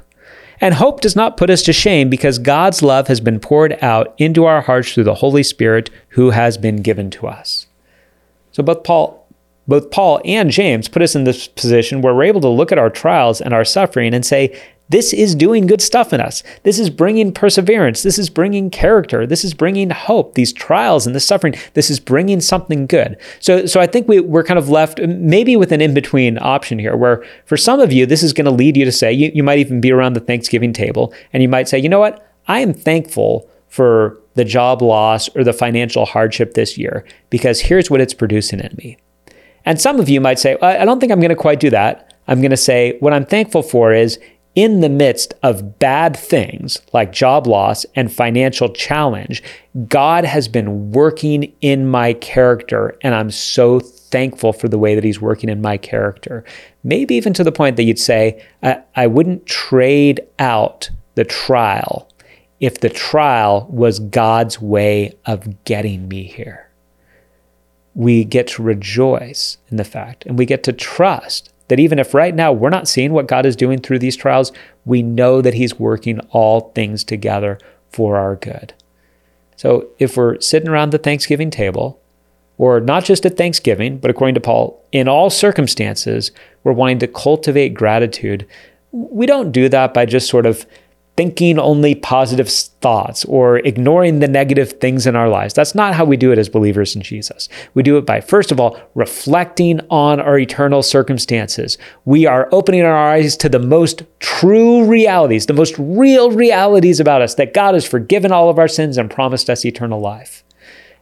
And 0.60 0.74
hope 0.74 1.00
does 1.00 1.16
not 1.16 1.36
put 1.36 1.50
us 1.50 1.62
to 1.62 1.72
shame 1.72 2.10
because 2.10 2.38
God's 2.38 2.82
love 2.82 3.08
has 3.08 3.20
been 3.20 3.40
poured 3.40 3.78
out 3.82 4.14
into 4.18 4.44
our 4.44 4.60
hearts 4.60 4.92
through 4.92 5.04
the 5.04 5.14
Holy 5.14 5.42
Spirit 5.42 5.90
who 6.10 6.30
has 6.30 6.58
been 6.58 6.82
given 6.82 7.10
to 7.10 7.26
us. 7.26 7.66
So 8.52 8.62
both 8.62 8.84
Paul 8.84 9.19
both 9.70 9.90
Paul 9.90 10.20
and 10.24 10.50
James 10.50 10.88
put 10.88 11.00
us 11.00 11.14
in 11.14 11.24
this 11.24 11.48
position 11.48 12.02
where 12.02 12.14
we're 12.14 12.24
able 12.24 12.40
to 12.42 12.48
look 12.48 12.72
at 12.72 12.78
our 12.78 12.90
trials 12.90 13.40
and 13.40 13.54
our 13.54 13.64
suffering 13.64 14.12
and 14.12 14.26
say, 14.26 14.60
this 14.90 15.12
is 15.12 15.36
doing 15.36 15.66
good 15.66 15.80
stuff 15.80 16.12
in 16.12 16.20
us. 16.20 16.42
This 16.64 16.80
is 16.80 16.90
bringing 16.90 17.32
perseverance. 17.32 18.02
This 18.02 18.18
is 18.18 18.28
bringing 18.28 18.70
character. 18.70 19.24
This 19.24 19.44
is 19.44 19.54
bringing 19.54 19.90
hope. 19.90 20.34
These 20.34 20.52
trials 20.52 21.06
and 21.06 21.14
the 21.14 21.20
suffering, 21.20 21.54
this 21.74 21.90
is 21.90 22.00
bringing 22.00 22.40
something 22.40 22.88
good. 22.88 23.16
So, 23.38 23.66
so 23.66 23.80
I 23.80 23.86
think 23.86 24.08
we, 24.08 24.18
we're 24.18 24.42
kind 24.42 24.58
of 24.58 24.68
left 24.68 25.00
maybe 25.00 25.56
with 25.56 25.70
an 25.70 25.80
in 25.80 25.94
between 25.94 26.38
option 26.38 26.80
here, 26.80 26.96
where 26.96 27.24
for 27.46 27.56
some 27.56 27.78
of 27.78 27.92
you, 27.92 28.04
this 28.04 28.24
is 28.24 28.32
going 28.32 28.46
to 28.46 28.50
lead 28.50 28.76
you 28.76 28.84
to 28.84 28.92
say, 28.92 29.12
you, 29.12 29.30
you 29.32 29.44
might 29.44 29.60
even 29.60 29.80
be 29.80 29.92
around 29.92 30.14
the 30.14 30.20
Thanksgiving 30.20 30.72
table 30.72 31.14
and 31.32 31.40
you 31.40 31.48
might 31.48 31.68
say, 31.68 31.78
you 31.78 31.88
know 31.88 32.00
what? 32.00 32.26
I 32.48 32.58
am 32.58 32.74
thankful 32.74 33.48
for 33.68 34.18
the 34.34 34.44
job 34.44 34.82
loss 34.82 35.28
or 35.36 35.44
the 35.44 35.52
financial 35.52 36.04
hardship 36.04 36.54
this 36.54 36.76
year 36.76 37.04
because 37.30 37.60
here's 37.60 37.88
what 37.88 38.00
it's 38.00 38.14
producing 38.14 38.58
in 38.58 38.74
me. 38.76 38.96
And 39.64 39.80
some 39.80 40.00
of 40.00 40.08
you 40.08 40.20
might 40.20 40.38
say, 40.38 40.56
I 40.60 40.84
don't 40.84 41.00
think 41.00 41.12
I'm 41.12 41.20
going 41.20 41.30
to 41.30 41.36
quite 41.36 41.60
do 41.60 41.70
that. 41.70 42.14
I'm 42.26 42.40
going 42.40 42.50
to 42.50 42.56
say, 42.56 42.96
what 43.00 43.12
I'm 43.12 43.26
thankful 43.26 43.62
for 43.62 43.92
is 43.92 44.18
in 44.54 44.80
the 44.80 44.88
midst 44.88 45.34
of 45.42 45.78
bad 45.78 46.16
things 46.16 46.80
like 46.92 47.12
job 47.12 47.46
loss 47.46 47.86
and 47.94 48.12
financial 48.12 48.68
challenge, 48.72 49.42
God 49.88 50.24
has 50.24 50.48
been 50.48 50.90
working 50.90 51.52
in 51.60 51.88
my 51.88 52.14
character, 52.14 52.96
and 53.02 53.14
I'm 53.14 53.30
so 53.30 53.80
thankful 53.80 54.52
for 54.52 54.68
the 54.68 54.78
way 54.78 54.94
that 54.94 55.04
He's 55.04 55.20
working 55.20 55.48
in 55.48 55.60
my 55.60 55.76
character. 55.76 56.44
Maybe 56.82 57.14
even 57.14 57.32
to 57.34 57.44
the 57.44 57.52
point 57.52 57.76
that 57.76 57.84
you'd 57.84 57.98
say, 57.98 58.44
I, 58.62 58.82
I 58.96 59.06
wouldn't 59.06 59.46
trade 59.46 60.20
out 60.38 60.90
the 61.14 61.24
trial 61.24 62.08
if 62.58 62.80
the 62.80 62.90
trial 62.90 63.66
was 63.70 64.00
God's 64.00 64.60
way 64.60 65.14
of 65.26 65.64
getting 65.64 66.08
me 66.08 66.24
here 66.24 66.69
we 67.94 68.24
get 68.24 68.46
to 68.46 68.62
rejoice 68.62 69.58
in 69.68 69.76
the 69.76 69.84
fact 69.84 70.24
and 70.26 70.38
we 70.38 70.46
get 70.46 70.62
to 70.64 70.72
trust 70.72 71.52
that 71.68 71.80
even 71.80 71.98
if 71.98 72.14
right 72.14 72.34
now 72.34 72.52
we're 72.52 72.68
not 72.68 72.88
seeing 72.88 73.12
what 73.12 73.28
God 73.28 73.46
is 73.46 73.54
doing 73.54 73.78
through 73.80 74.00
these 74.00 74.16
trials, 74.16 74.52
we 74.84 75.02
know 75.02 75.40
that 75.40 75.54
He's 75.54 75.78
working 75.78 76.18
all 76.30 76.72
things 76.74 77.04
together 77.04 77.58
for 77.90 78.16
our 78.16 78.36
good. 78.36 78.74
So 79.56 79.88
if 79.98 80.16
we're 80.16 80.40
sitting 80.40 80.68
around 80.68 80.90
the 80.90 80.98
Thanksgiving 80.98 81.50
table, 81.50 82.00
or 82.58 82.80
not 82.80 83.04
just 83.04 83.24
at 83.24 83.36
Thanksgiving, 83.36 83.98
but 83.98 84.10
according 84.10 84.34
to 84.34 84.40
Paul, 84.40 84.84
in 84.92 85.08
all 85.08 85.30
circumstances, 85.30 86.30
we're 86.62 86.72
wanting 86.72 86.98
to 86.98 87.06
cultivate 87.06 87.70
gratitude. 87.70 88.46
We 88.92 89.26
don't 89.26 89.52
do 89.52 89.68
that 89.68 89.94
by 89.94 90.04
just 90.04 90.28
sort 90.28 90.44
of 90.44 90.66
thinking 91.20 91.58
only 91.58 91.94
positive 91.94 92.48
thoughts 92.48 93.26
or 93.26 93.58
ignoring 93.58 94.20
the 94.20 94.26
negative 94.26 94.72
things 94.80 95.06
in 95.06 95.14
our 95.14 95.28
lives. 95.28 95.52
That's 95.52 95.74
not 95.74 95.92
how 95.92 96.06
we 96.06 96.16
do 96.16 96.32
it 96.32 96.38
as 96.38 96.48
believers 96.48 96.96
in 96.96 97.02
Jesus. 97.02 97.46
We 97.74 97.82
do 97.82 97.98
it 97.98 98.06
by, 98.06 98.22
first 98.22 98.50
of 98.50 98.58
all, 98.58 98.80
reflecting 98.94 99.82
on 99.90 100.18
our 100.18 100.38
eternal 100.38 100.82
circumstances. 100.82 101.76
We 102.06 102.24
are 102.24 102.48
opening 102.52 102.84
our 102.84 102.96
eyes 102.96 103.36
to 103.36 103.50
the 103.50 103.58
most 103.58 104.02
true 104.20 104.86
realities, 104.86 105.44
the 105.44 105.52
most 105.52 105.74
real 105.78 106.30
realities 106.30 107.00
about 107.00 107.20
us 107.20 107.34
that 107.34 107.52
God 107.52 107.74
has 107.74 107.86
forgiven 107.86 108.32
all 108.32 108.48
of 108.48 108.58
our 108.58 108.66
sins 108.66 108.96
and 108.96 109.10
promised 109.10 109.50
us 109.50 109.66
eternal 109.66 110.00
life. 110.00 110.42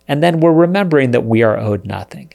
And 0.09 0.21
then 0.21 0.41
we're 0.41 0.53
remembering 0.53 1.13
that 1.13 1.27
we 1.27 1.45
are 1.45 1.57
owed 1.57 1.85
nothing. 1.85 2.33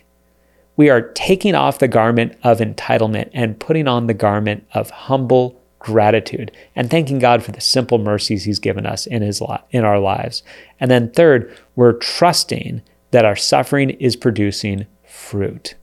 We 0.77 0.89
are 0.89 1.01
taking 1.01 1.53
off 1.53 1.79
the 1.79 1.89
garment 1.89 2.37
of 2.43 2.59
entitlement 2.59 3.31
and 3.33 3.59
putting 3.59 3.89
on 3.89 4.07
the 4.07 4.13
garment 4.13 4.65
of 4.73 4.89
humble 4.89 5.59
gratitude 5.83 6.49
and 6.75 6.89
thanking 6.89 7.19
God 7.19 7.43
for 7.43 7.51
the 7.51 7.61
simple 7.61 7.97
mercies 7.99 8.45
he's 8.45 8.59
given 8.59 8.85
us 8.85 9.05
in 9.05 9.21
his 9.21 9.41
li- 9.41 9.57
in 9.69 9.83
our 9.83 9.99
lives. 9.99 10.41
And 10.79 10.89
then 10.89 11.11
third, 11.11 11.55
we're 11.75 11.93
trusting 11.93 12.81
that 13.11 13.25
our 13.25 13.35
suffering 13.35 13.91
is 13.91 14.15
producing 14.15 14.87
fruit. 15.05 15.75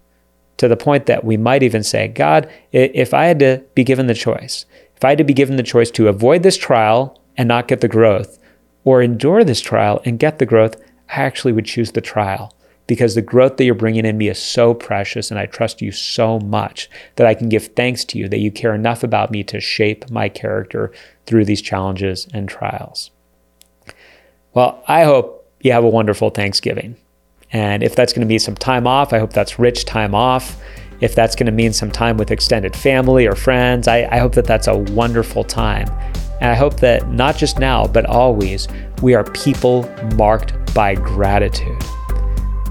To 0.56 0.68
the 0.68 0.76
point 0.76 1.06
that 1.06 1.24
we 1.24 1.36
might 1.36 1.62
even 1.62 1.82
say, 1.82 2.08
God, 2.08 2.50
if 2.72 3.14
I 3.14 3.26
had 3.26 3.38
to 3.38 3.62
be 3.74 3.84
given 3.84 4.08
the 4.08 4.14
choice, 4.14 4.66
if 4.96 5.04
I 5.04 5.10
had 5.10 5.18
to 5.18 5.24
be 5.24 5.32
given 5.32 5.56
the 5.56 5.62
choice 5.62 5.90
to 5.92 6.08
avoid 6.08 6.42
this 6.42 6.56
trial 6.56 7.20
and 7.36 7.46
not 7.46 7.68
get 7.68 7.80
the 7.80 7.88
growth, 7.88 8.38
or 8.84 9.02
endure 9.02 9.44
this 9.44 9.60
trial 9.60 10.00
and 10.04 10.18
get 10.18 10.38
the 10.38 10.46
growth, 10.46 10.76
I 11.10 11.22
actually 11.22 11.52
would 11.52 11.66
choose 11.66 11.92
the 11.92 12.00
trial 12.00 12.54
because 12.90 13.14
the 13.14 13.22
growth 13.22 13.56
that 13.56 13.64
you're 13.64 13.74
bringing 13.76 14.04
in 14.04 14.18
me 14.18 14.26
is 14.26 14.36
so 14.36 14.74
precious 14.74 15.30
and 15.30 15.38
I 15.38 15.46
trust 15.46 15.80
you 15.80 15.92
so 15.92 16.40
much 16.40 16.90
that 17.14 17.26
I 17.28 17.34
can 17.34 17.48
give 17.48 17.68
thanks 17.68 18.04
to 18.06 18.18
you 18.18 18.28
that 18.28 18.40
you 18.40 18.50
care 18.50 18.74
enough 18.74 19.04
about 19.04 19.30
me 19.30 19.44
to 19.44 19.60
shape 19.60 20.10
my 20.10 20.28
character 20.28 20.90
through 21.24 21.44
these 21.44 21.62
challenges 21.62 22.26
and 22.34 22.48
trials. 22.48 23.12
Well, 24.54 24.82
I 24.88 25.04
hope 25.04 25.48
you 25.60 25.70
have 25.70 25.84
a 25.84 25.88
wonderful 25.88 26.30
Thanksgiving. 26.30 26.96
And 27.52 27.84
if 27.84 27.94
that's 27.94 28.12
going 28.12 28.26
to 28.26 28.28
be 28.28 28.40
some 28.40 28.56
time 28.56 28.88
off, 28.88 29.12
I 29.12 29.20
hope 29.20 29.32
that's 29.32 29.56
rich 29.56 29.84
time 29.84 30.12
off. 30.12 30.60
If 31.00 31.14
that's 31.14 31.36
going 31.36 31.46
to 31.46 31.52
mean 31.52 31.72
some 31.72 31.92
time 31.92 32.16
with 32.16 32.32
extended 32.32 32.74
family 32.74 33.24
or 33.24 33.36
friends, 33.36 33.86
I, 33.86 34.08
I 34.10 34.18
hope 34.18 34.34
that 34.34 34.46
that's 34.46 34.66
a 34.66 34.76
wonderful 34.76 35.44
time. 35.44 35.88
And 36.40 36.50
I 36.50 36.56
hope 36.56 36.80
that 36.80 37.08
not 37.08 37.36
just 37.36 37.60
now, 37.60 37.86
but 37.86 38.04
always, 38.06 38.66
we 39.00 39.14
are 39.14 39.22
people 39.22 39.88
marked 40.16 40.74
by 40.74 40.96
gratitude. 40.96 41.80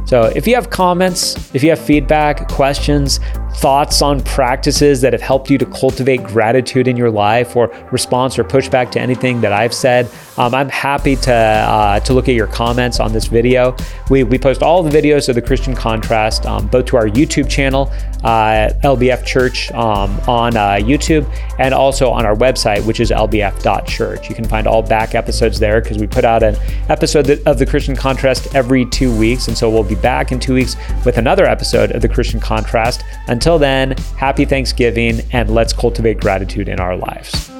So 0.09 0.23
if 0.23 0.47
you 0.47 0.55
have 0.55 0.71
comments, 0.71 1.53
if 1.53 1.61
you 1.61 1.69
have 1.69 1.77
feedback, 1.77 2.49
questions, 2.49 3.19
thoughts 3.57 4.01
on 4.01 4.23
practices 4.23 5.01
that 5.01 5.13
have 5.13 5.21
helped 5.21 5.51
you 5.51 5.57
to 5.59 5.67
cultivate 5.67 6.23
gratitude 6.23 6.87
in 6.87 6.97
your 6.97 7.11
life 7.11 7.55
or 7.55 7.67
response 7.91 8.39
or 8.39 8.43
pushback 8.43 8.89
to 8.91 8.99
anything 8.99 9.39
that 9.41 9.51
I've 9.51 9.73
said, 9.73 10.09
um, 10.37 10.55
I'm 10.55 10.69
happy 10.69 11.15
to, 11.17 11.33
uh, 11.33 11.99
to 11.99 12.13
look 12.13 12.27
at 12.27 12.33
your 12.33 12.47
comments 12.47 12.99
on 12.99 13.13
this 13.13 13.27
video. 13.27 13.75
We, 14.09 14.23
we 14.23 14.39
post 14.39 14.63
all 14.63 14.81
the 14.81 14.89
videos 14.89 15.29
of 15.29 15.35
the 15.35 15.43
Christian 15.43 15.75
Contrast 15.75 16.45
um, 16.47 16.67
both 16.67 16.85
to 16.85 16.97
our 16.97 17.07
YouTube 17.07 17.47
channel, 17.47 17.91
uh, 18.23 18.71
LBF 18.83 19.25
Church 19.25 19.71
um, 19.73 20.19
on 20.21 20.57
uh, 20.57 20.79
YouTube, 20.79 21.31
and 21.59 21.71
also 21.73 22.09
on 22.09 22.25
our 22.25 22.35
website, 22.35 22.83
which 22.85 22.99
is 22.99 23.11
lbf.church. 23.11 24.27
You 24.27 24.35
can 24.35 24.45
find 24.45 24.65
all 24.65 24.81
back 24.81 25.13
episodes 25.13 25.59
there 25.59 25.81
because 25.81 25.97
we 25.97 26.07
put 26.07 26.25
out 26.25 26.41
an 26.41 26.55
episode 26.89 27.29
of 27.45 27.59
the 27.59 27.65
Christian 27.65 27.95
Contrast 27.95 28.55
every 28.55 28.85
two 28.85 29.15
weeks. 29.15 29.47
And 29.47 29.57
so 29.57 29.69
we'll 29.69 29.83
be 29.83 29.98
back 30.01 30.31
in 30.31 30.39
two 30.39 30.53
weeks 30.53 30.75
with 31.05 31.17
another 31.17 31.45
episode 31.45 31.91
of 31.91 32.01
the 32.01 32.09
Christian 32.09 32.39
Contrast. 32.39 33.03
Until 33.27 33.59
then, 33.59 33.91
happy 34.17 34.45
Thanksgiving 34.45 35.21
and 35.31 35.49
let's 35.53 35.73
cultivate 35.73 36.19
gratitude 36.19 36.69
in 36.69 36.79
our 36.79 36.95
lives. 36.95 37.51